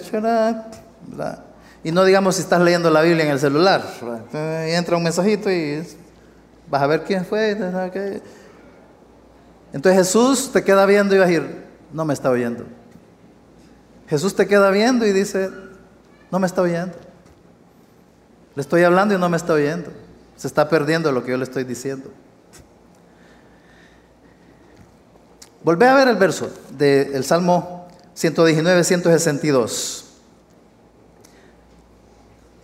y 1.85 1.93
no 1.93 2.05
digamos 2.05 2.37
si 2.37 2.43
estás 2.43 2.61
leyendo 2.61 2.91
la 2.91 3.03
Biblia 3.03 3.27
en 3.27 3.31
el 3.31 3.39
celular, 3.39 3.85
y 4.33 4.71
entra 4.71 4.97
un 4.97 5.05
mensajito 5.05 5.51
y 5.51 5.87
vas 6.69 6.83
a 6.83 6.87
ver 6.87 7.05
quién 7.05 7.25
fue. 7.27 7.51
Entonces 9.73 10.07
Jesús 10.07 10.51
te 10.51 10.65
queda 10.65 10.87
viendo 10.87 11.15
y 11.15 11.19
va 11.19 11.25
a 11.25 11.29
decir, 11.29 11.65
no 11.93 12.05
me 12.05 12.15
está 12.15 12.31
oyendo. 12.31 12.65
Jesús 14.09 14.35
te 14.35 14.47
queda 14.47 14.71
viendo 14.71 15.07
y 15.07 15.13
dice, 15.13 15.51
no 16.31 16.39
me 16.39 16.47
está 16.47 16.63
oyendo. 16.63 16.95
Le 18.55 18.61
estoy 18.63 18.83
hablando 18.83 19.15
y 19.15 19.19
no 19.19 19.29
me 19.29 19.37
está 19.37 19.53
oyendo. 19.53 19.91
Se 20.37 20.47
está 20.47 20.69
perdiendo 20.69 21.13
lo 21.13 21.23
que 21.23 21.33
yo 21.33 21.37
le 21.37 21.45
estoy 21.45 21.65
diciendo. 21.65 22.11
Volvé 25.63 25.87
a 25.87 25.95
ver 25.95 26.09
el 26.09 26.17
verso 26.17 26.51
del 26.71 27.25
Salmo 27.25 27.89
119, 28.15 28.85
162. 28.85 30.04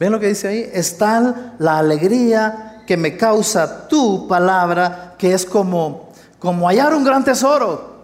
¿Ven 0.00 0.10
lo 0.10 0.18
que 0.18 0.28
dice 0.28 0.48
ahí? 0.48 0.70
Es 0.72 0.96
tal 0.96 1.54
la 1.58 1.76
alegría 1.76 2.82
que 2.86 2.96
me 2.96 3.18
causa 3.18 3.86
tu 3.86 4.26
palabra, 4.26 5.14
que 5.18 5.34
es 5.34 5.44
como, 5.44 6.10
como 6.38 6.66
hallar 6.66 6.94
un 6.94 7.04
gran 7.04 7.22
tesoro. 7.22 8.00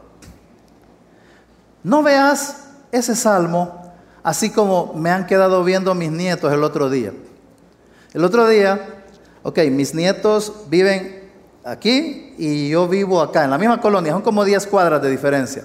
No 1.82 2.03
veas 2.03 2.66
ese 2.92 3.16
salmo 3.16 3.82
así 4.22 4.51
como 4.51 4.92
me 4.94 5.11
han 5.11 5.24
quedado 5.24 5.64
viendo 5.64 5.94
mis 5.94 6.11
nietos 6.11 6.53
el 6.53 6.64
otro 6.64 6.90
día. 6.90 7.12
El 8.12 8.24
otro 8.24 8.47
día, 8.47 9.05
ok, 9.42 9.61
mis 9.70 9.94
nietos 9.94 10.53
viven 10.68 11.30
aquí 11.64 12.34
y 12.36 12.68
yo 12.68 12.88
vivo 12.88 13.22
acá, 13.22 13.44
en 13.44 13.51
la 13.51 13.59
misma 13.59 13.80
colonia, 13.80 14.12
son 14.12 14.22
como 14.22 14.44
10 14.44 14.66
cuadras 14.66 15.01
de 15.01 15.11
diferencia. 15.11 15.62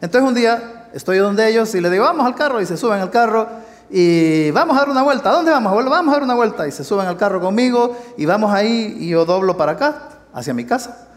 Entonces 0.00 0.26
un 0.26 0.34
día 0.34 0.88
estoy 0.94 1.18
donde 1.18 1.46
ellos 1.46 1.74
y 1.74 1.80
les 1.82 1.92
digo, 1.92 2.04
vamos 2.04 2.24
al 2.24 2.36
carro, 2.36 2.60
y 2.62 2.66
se 2.66 2.78
suben 2.78 3.00
al 3.00 3.10
carro 3.10 3.67
y 3.90 4.50
vamos 4.50 4.76
a 4.76 4.80
dar 4.80 4.90
una 4.90 5.02
vuelta. 5.02 5.30
¿A 5.30 5.32
dónde 5.32 5.50
vamos? 5.50 5.72
Vamos 5.72 6.12
a 6.12 6.16
dar 6.16 6.22
una 6.22 6.34
vuelta. 6.34 6.66
Y 6.66 6.72
se 6.72 6.84
suben 6.84 7.06
al 7.06 7.16
carro 7.16 7.40
conmigo 7.40 7.96
y 8.16 8.26
vamos 8.26 8.52
ahí 8.52 8.96
y 9.00 9.08
yo 9.10 9.24
doblo 9.24 9.56
para 9.56 9.72
acá, 9.72 10.08
hacia 10.32 10.52
mi 10.52 10.64
casa. 10.64 11.08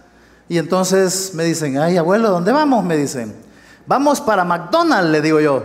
Y 0.48 0.58
entonces 0.58 1.34
me 1.34 1.44
dicen, 1.44 1.78
ay 1.78 1.98
abuelo, 1.98 2.30
¿dónde 2.30 2.52
vamos? 2.52 2.84
Me 2.84 2.98
dicen, 2.98 3.36
vamos 3.86 4.22
para 4.22 4.44
McDonald's, 4.44 5.12
le 5.12 5.22
digo 5.22 5.40
yo. 5.40 5.64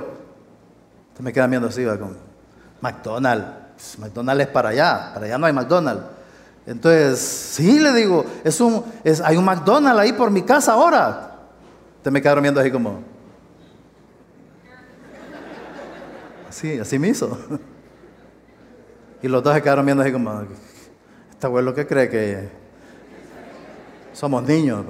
me 1.18 1.32
quedan 1.32 1.50
viendo 1.50 1.68
así, 1.68 1.84
va, 1.84 1.98
como, 1.98 2.14
McDonald's, 2.80 3.46
pues, 3.74 3.98
McDonald's 3.98 4.44
es 4.44 4.48
para 4.48 4.68
allá, 4.70 5.10
para 5.14 5.26
allá 5.26 5.38
no 5.38 5.46
hay 5.46 5.52
McDonald's. 5.52 6.04
Entonces, 6.66 7.20
sí, 7.20 7.78
le 7.78 7.92
digo, 7.92 8.24
es 8.42 8.60
un, 8.60 8.84
es, 9.04 9.20
hay 9.20 9.36
un 9.36 9.44
McDonald's 9.44 10.00
ahí 10.00 10.12
por 10.12 10.30
mi 10.30 10.42
casa 10.42 10.72
ahora. 10.72 11.36
Usted 11.98 12.10
me 12.10 12.20
quedaron 12.20 12.42
viendo 12.42 12.60
así 12.60 12.70
como. 12.70 13.15
Así, 16.56 16.78
así 16.78 16.98
me 16.98 17.08
hizo. 17.08 17.36
Y 19.22 19.28
los 19.28 19.42
dos 19.42 19.54
se 19.54 19.60
quedaron 19.60 19.84
viendo 19.84 20.02
así 20.02 20.10
como. 20.10 20.40
Este 21.30 21.46
abuelo 21.46 21.74
que 21.74 21.86
cree 21.86 22.08
que 22.08 22.48
somos 24.14 24.42
niños. 24.42 24.86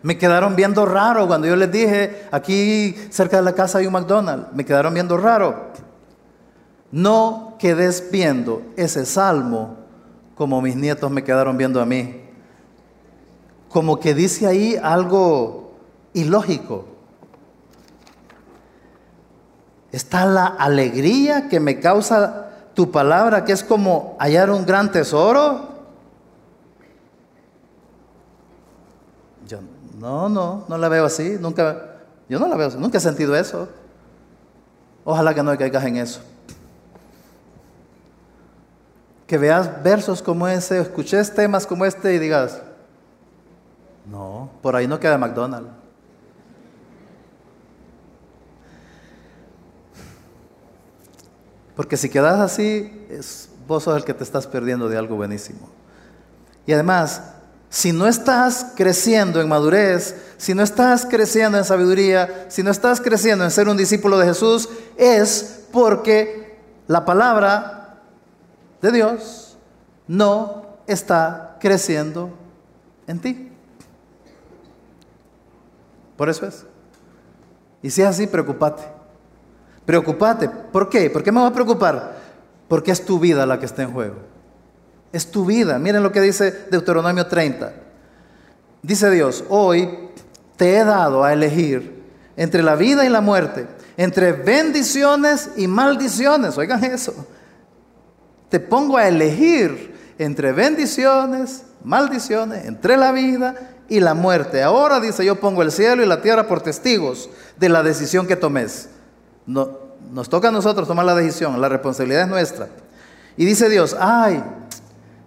Me 0.00 0.16
quedaron 0.16 0.56
viendo 0.56 0.86
raro 0.86 1.26
cuando 1.26 1.46
yo 1.46 1.56
les 1.56 1.70
dije, 1.70 2.26
aquí 2.30 2.94
cerca 3.10 3.36
de 3.36 3.42
la 3.42 3.52
casa 3.52 3.78
hay 3.78 3.86
un 3.86 3.92
McDonald's. 3.92 4.54
Me 4.54 4.64
quedaron 4.64 4.94
viendo 4.94 5.18
raro. 5.18 5.72
No 6.90 7.56
quedes 7.58 8.10
viendo 8.10 8.62
ese 8.76 9.04
salmo 9.04 9.76
como 10.36 10.62
mis 10.62 10.74
nietos 10.74 11.10
me 11.10 11.22
quedaron 11.22 11.58
viendo 11.58 11.82
a 11.82 11.84
mí. 11.84 12.22
Como 13.68 14.00
que 14.00 14.14
dice 14.14 14.46
ahí 14.46 14.74
algo 14.82 15.74
ilógico. 16.14 16.97
Está 19.92 20.26
la 20.26 20.46
alegría 20.46 21.48
que 21.48 21.60
me 21.60 21.80
causa 21.80 22.50
tu 22.74 22.90
palabra, 22.90 23.44
que 23.44 23.52
es 23.52 23.64
como 23.64 24.16
hallar 24.20 24.50
un 24.50 24.66
gran 24.66 24.92
tesoro. 24.92 25.68
Yo 29.46 29.60
no, 29.98 30.28
no, 30.28 30.64
no 30.68 30.78
la 30.78 30.88
veo 30.88 31.04
así, 31.04 31.36
nunca, 31.40 31.96
yo 32.28 32.38
no 32.38 32.46
la 32.46 32.56
veo 32.56 32.68
así, 32.68 32.78
nunca 32.78 32.98
he 32.98 33.00
sentido 33.00 33.34
eso. 33.34 33.68
Ojalá 35.04 35.34
que 35.34 35.42
no 35.42 35.56
caigas 35.56 35.84
en 35.84 35.96
eso 35.96 36.20
que 39.28 39.36
veas 39.36 39.82
versos 39.82 40.22
como 40.22 40.48
ese, 40.48 40.80
escuches 40.80 41.34
temas 41.34 41.66
como 41.66 41.84
este 41.84 42.14
y 42.14 42.18
digas, 42.18 42.62
no, 44.06 44.48
por 44.62 44.74
ahí 44.74 44.88
no 44.88 44.98
queda 44.98 45.18
McDonald's. 45.18 45.68
Porque 51.78 51.96
si 51.96 52.08
quedas 52.08 52.40
así, 52.40 53.06
es, 53.08 53.50
vos 53.68 53.84
sos 53.84 53.96
el 53.96 54.04
que 54.04 54.12
te 54.12 54.24
estás 54.24 54.48
perdiendo 54.48 54.88
de 54.88 54.98
algo 54.98 55.14
buenísimo. 55.14 55.68
Y 56.66 56.72
además, 56.72 57.22
si 57.70 57.92
no 57.92 58.08
estás 58.08 58.72
creciendo 58.74 59.40
en 59.40 59.48
madurez, 59.48 60.16
si 60.38 60.54
no 60.54 60.64
estás 60.64 61.06
creciendo 61.06 61.56
en 61.56 61.64
sabiduría, 61.64 62.46
si 62.48 62.64
no 62.64 62.72
estás 62.72 63.00
creciendo 63.00 63.44
en 63.44 63.52
ser 63.52 63.68
un 63.68 63.76
discípulo 63.76 64.18
de 64.18 64.26
Jesús, 64.26 64.68
es 64.96 65.66
porque 65.70 66.58
la 66.88 67.04
palabra 67.04 68.00
de 68.82 68.90
Dios 68.90 69.56
no 70.08 70.78
está 70.88 71.58
creciendo 71.60 72.30
en 73.06 73.20
ti. 73.20 73.52
Por 76.16 76.28
eso 76.28 76.44
es. 76.44 76.66
Y 77.82 77.90
si 77.90 78.02
es 78.02 78.08
así, 78.08 78.26
preocupate. 78.26 78.97
Preocupate. 79.88 80.50
¿Por 80.50 80.90
qué? 80.90 81.08
¿Por 81.08 81.22
qué 81.22 81.32
me 81.32 81.40
voy 81.40 81.48
a 81.48 81.54
preocupar? 81.54 82.18
Porque 82.68 82.90
es 82.90 83.02
tu 83.02 83.18
vida 83.18 83.46
la 83.46 83.58
que 83.58 83.64
está 83.64 83.82
en 83.82 83.92
juego. 83.92 84.16
Es 85.10 85.30
tu 85.30 85.46
vida. 85.46 85.78
Miren 85.78 86.02
lo 86.02 86.12
que 86.12 86.20
dice 86.20 86.66
Deuteronomio 86.70 87.26
30. 87.26 87.72
Dice 88.82 89.10
Dios, 89.10 89.44
hoy 89.48 90.10
te 90.58 90.76
he 90.76 90.84
dado 90.84 91.24
a 91.24 91.32
elegir 91.32 92.04
entre 92.36 92.62
la 92.62 92.76
vida 92.76 93.06
y 93.06 93.08
la 93.08 93.22
muerte, 93.22 93.66
entre 93.96 94.32
bendiciones 94.32 95.52
y 95.56 95.66
maldiciones. 95.66 96.58
Oigan 96.58 96.84
eso 96.84 97.14
te 98.48 98.60
pongo 98.60 98.96
a 98.96 99.08
elegir 99.08 100.14
entre 100.18 100.52
bendiciones, 100.52 101.64
maldiciones, 101.84 102.64
entre 102.66 102.96
la 102.96 103.12
vida 103.12 103.54
y 103.88 104.00
la 104.00 104.14
muerte. 104.14 104.62
Ahora 104.62 105.00
dice, 105.00 105.24
yo 105.24 105.36
pongo 105.36 105.62
el 105.62 105.70
cielo 105.70 106.02
y 106.02 106.06
la 106.06 106.22
tierra 106.22 106.46
por 106.46 106.60
testigos 106.60 107.30
de 107.56 107.68
la 107.68 107.82
decisión 107.82 108.26
que 108.26 108.36
tomes. 108.36 108.88
No, 109.48 109.70
nos 110.12 110.28
toca 110.28 110.48
a 110.48 110.52
nosotros 110.52 110.86
tomar 110.86 111.06
la 111.06 111.14
decisión, 111.14 111.58
la 111.58 111.70
responsabilidad 111.70 112.22
es 112.22 112.28
nuestra. 112.28 112.68
Y 113.38 113.46
dice 113.46 113.70
Dios, 113.70 113.96
ay, 113.98 114.44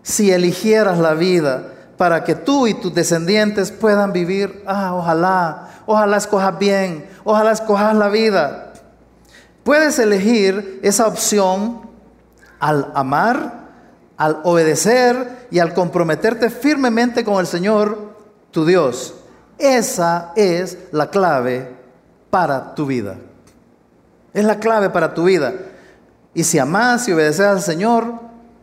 si 0.04 0.32
eligieras 0.32 1.00
la 1.00 1.16
vida 1.16 1.74
para 1.98 2.24
que 2.24 2.36
tú 2.36 2.68
y 2.68 2.76
tus 2.76 2.94
descendientes 2.94 3.72
puedan 3.72 4.14
vivir, 4.14 4.64
ah, 4.68 4.94
ojalá, 4.94 5.70
ojalá 5.88 6.18
escojas 6.18 6.58
bien, 6.60 7.10
ojalá 7.24 7.52
escojas 7.52 7.96
la 7.96 8.10
vida. 8.10 8.74
Puedes 9.64 9.98
elegir 9.98 10.80
esa 10.84 11.08
opción 11.08 11.82
al 12.60 12.92
amar, 12.94 13.70
al 14.18 14.40
obedecer 14.44 15.48
y 15.50 15.58
al 15.58 15.74
comprometerte 15.74 16.52
firmemente 16.52 17.24
con 17.24 17.40
el 17.40 17.48
Señor, 17.48 18.14
tu 18.52 18.66
Dios. 18.66 19.16
Esa 19.58 20.32
es 20.36 20.78
la 20.92 21.10
clave 21.10 21.76
para 22.30 22.76
tu 22.76 22.86
vida. 22.86 23.16
Es 24.34 24.46
la 24.46 24.60
clave 24.60 24.90
para 24.90 25.14
tu 25.14 25.26
vida. 25.26 25.54
Y 26.34 26.44
si 26.44 26.60
amas 26.60 27.08
y 27.08 27.14
obedeces 27.14 27.46
al 27.46 27.62
Señor, 27.62 28.14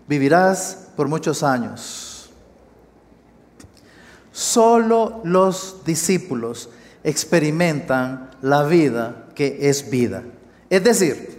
vivirás 0.07 0.89
por 0.97 1.09
muchos 1.09 1.43
años. 1.43 2.31
Solo 4.33 5.21
los 5.25 5.85
discípulos 5.85 6.71
experimentan 7.05 8.31
la 8.41 8.63
vida 8.65 9.27
que 9.35 9.69
es 9.69 9.91
vida. 9.91 10.23
Es 10.71 10.85
decir, 10.85 11.39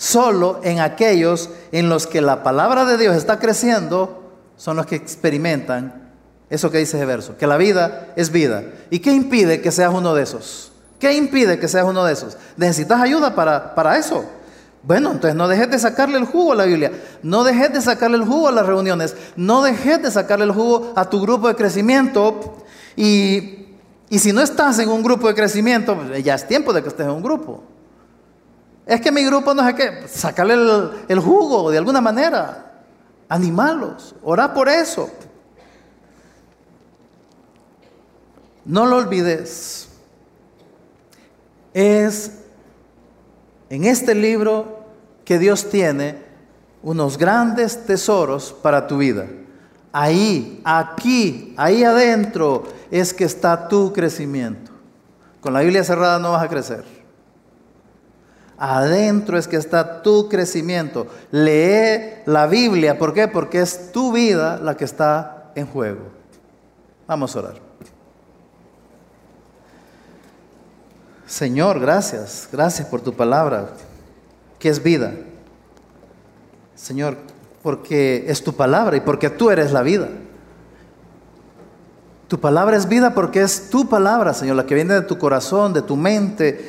Solo 0.00 0.62
en 0.64 0.80
aquellos 0.80 1.50
en 1.72 1.90
los 1.90 2.06
que 2.06 2.22
la 2.22 2.42
palabra 2.42 2.86
de 2.86 2.96
Dios 2.96 3.14
está 3.14 3.38
creciendo 3.38 4.32
son 4.56 4.78
los 4.78 4.86
que 4.86 4.96
experimentan 4.96 6.14
eso 6.48 6.70
que 6.70 6.78
dice 6.78 6.96
ese 6.96 7.04
verso, 7.04 7.36
que 7.36 7.46
la 7.46 7.58
vida 7.58 8.14
es 8.16 8.32
vida. 8.32 8.64
¿Y 8.88 9.00
qué 9.00 9.12
impide 9.12 9.60
que 9.60 9.70
seas 9.70 9.92
uno 9.92 10.14
de 10.14 10.22
esos? 10.22 10.69
¿Qué 11.00 11.14
impide 11.14 11.58
que 11.58 11.66
seas 11.66 11.86
uno 11.86 12.04
de 12.04 12.12
esos? 12.12 12.36
¿Necesitas 12.58 13.00
ayuda 13.00 13.34
para, 13.34 13.74
para 13.74 13.96
eso? 13.96 14.22
Bueno, 14.82 15.12
entonces 15.12 15.34
no 15.34 15.48
dejes 15.48 15.70
de 15.70 15.78
sacarle 15.78 16.18
el 16.18 16.26
jugo 16.26 16.52
a 16.52 16.56
la 16.56 16.64
Biblia, 16.64 16.92
no 17.22 17.42
dejes 17.42 17.72
de 17.72 17.80
sacarle 17.80 18.18
el 18.18 18.24
jugo 18.24 18.48
a 18.48 18.52
las 18.52 18.66
reuniones, 18.66 19.16
no 19.34 19.62
dejes 19.62 20.02
de 20.02 20.10
sacarle 20.10 20.44
el 20.44 20.52
jugo 20.52 20.92
a 20.96 21.08
tu 21.08 21.20
grupo 21.20 21.48
de 21.48 21.56
crecimiento 21.56 22.58
y, 22.96 23.66
si 24.10 24.32
no 24.32 24.42
estás 24.42 24.78
en 24.78 24.90
un 24.90 25.02
grupo 25.02 25.28
de 25.28 25.34
crecimiento, 25.34 25.96
pues, 25.96 26.22
ya 26.22 26.34
es 26.34 26.46
tiempo 26.46 26.72
de 26.72 26.82
que 26.82 26.88
estés 26.88 27.06
en 27.06 27.12
un 27.12 27.22
grupo. 27.22 27.62
Es 28.84 29.00
que 29.00 29.10
mi 29.10 29.24
grupo 29.24 29.54
no 29.54 29.66
sé 29.66 29.74
qué, 29.74 30.08
sacarle 30.08 30.54
el, 30.54 30.90
el 31.08 31.18
jugo 31.18 31.70
de 31.70 31.78
alguna 31.78 32.02
manera, 32.02 32.72
animarlos, 33.28 34.14
orar 34.22 34.52
por 34.52 34.68
eso. 34.68 35.10
No 38.66 38.84
lo 38.84 38.96
olvides. 38.96 39.89
Es 41.72 42.32
en 43.68 43.84
este 43.84 44.14
libro 44.14 44.80
que 45.24 45.38
Dios 45.38 45.70
tiene 45.70 46.16
unos 46.82 47.18
grandes 47.18 47.84
tesoros 47.86 48.52
para 48.62 48.86
tu 48.86 48.98
vida. 48.98 49.26
Ahí, 49.92 50.60
aquí, 50.64 51.54
ahí 51.56 51.84
adentro 51.84 52.64
es 52.90 53.12
que 53.12 53.24
está 53.24 53.68
tu 53.68 53.92
crecimiento. 53.92 54.70
Con 55.40 55.52
la 55.52 55.60
Biblia 55.60 55.84
cerrada 55.84 56.18
no 56.18 56.32
vas 56.32 56.42
a 56.42 56.48
crecer. 56.48 56.84
Adentro 58.58 59.38
es 59.38 59.48
que 59.48 59.56
está 59.56 60.02
tu 60.02 60.28
crecimiento. 60.28 61.06
Lee 61.30 62.22
la 62.26 62.46
Biblia. 62.46 62.98
¿Por 62.98 63.14
qué? 63.14 63.26
Porque 63.26 63.60
es 63.60 63.90
tu 63.90 64.12
vida 64.12 64.58
la 64.58 64.76
que 64.76 64.84
está 64.84 65.50
en 65.54 65.66
juego. 65.66 66.02
Vamos 67.06 67.34
a 67.34 67.38
orar. 67.38 67.54
Señor, 71.30 71.78
gracias, 71.78 72.48
gracias 72.50 72.88
por 72.88 73.02
tu 73.02 73.14
palabra, 73.14 73.68
que 74.58 74.68
es 74.68 74.82
vida. 74.82 75.12
Señor, 76.74 77.18
porque 77.62 78.24
es 78.26 78.42
tu 78.42 78.52
palabra 78.52 78.96
y 78.96 79.00
porque 79.00 79.30
tú 79.30 79.48
eres 79.48 79.70
la 79.70 79.82
vida. 79.82 80.08
Tu 82.26 82.40
palabra 82.40 82.76
es 82.76 82.88
vida 82.88 83.14
porque 83.14 83.42
es 83.42 83.70
tu 83.70 83.88
palabra, 83.88 84.34
Señor, 84.34 84.56
la 84.56 84.66
que 84.66 84.74
viene 84.74 84.94
de 84.94 85.02
tu 85.02 85.18
corazón, 85.18 85.72
de 85.72 85.82
tu 85.82 85.94
mente, 85.94 86.68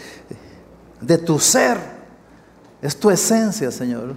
de 1.01 1.18
tu 1.18 1.39
ser. 1.39 1.80
Es 2.84 2.95
tu 2.95 3.09
esencia, 3.09 3.72
Señor. 3.72 4.16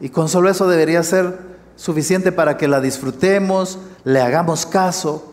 Y 0.00 0.10
con 0.10 0.28
solo 0.28 0.48
eso 0.48 0.68
debería 0.68 1.02
ser 1.02 1.36
suficiente 1.74 2.30
para 2.30 2.56
que 2.56 2.68
la 2.68 2.80
disfrutemos, 2.80 3.80
le 4.04 4.20
hagamos 4.20 4.64
caso, 4.64 5.32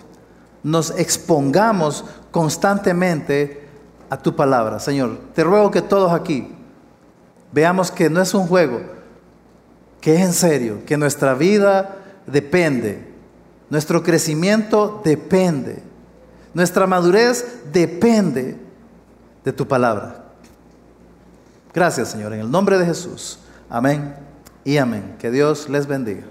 nos 0.63 0.89
expongamos 0.97 2.03
constantemente 2.31 3.66
a 4.09 4.17
tu 4.17 4.35
palabra. 4.35 4.79
Señor, 4.79 5.17
te 5.33 5.43
ruego 5.43 5.71
que 5.71 5.81
todos 5.81 6.11
aquí 6.11 6.47
veamos 7.51 7.91
que 7.91 8.09
no 8.09 8.21
es 8.21 8.33
un 8.33 8.47
juego, 8.47 8.81
que 10.01 10.15
es 10.15 10.21
en 10.21 10.33
serio, 10.33 10.85
que 10.85 10.97
nuestra 10.97 11.33
vida 11.33 11.97
depende, 12.25 13.07
nuestro 13.69 14.03
crecimiento 14.03 15.01
depende, 15.03 15.81
nuestra 16.53 16.87
madurez 16.87 17.61
depende 17.71 18.57
de 19.43 19.53
tu 19.53 19.67
palabra. 19.67 20.25
Gracias, 21.73 22.09
Señor, 22.09 22.33
en 22.33 22.39
el 22.41 22.51
nombre 22.51 22.77
de 22.77 22.85
Jesús. 22.85 23.39
Amén 23.69 24.15
y 24.63 24.77
amén. 24.77 25.15
Que 25.19 25.29
Dios 25.29 25.69
les 25.69 25.85
bendiga. 25.85 26.23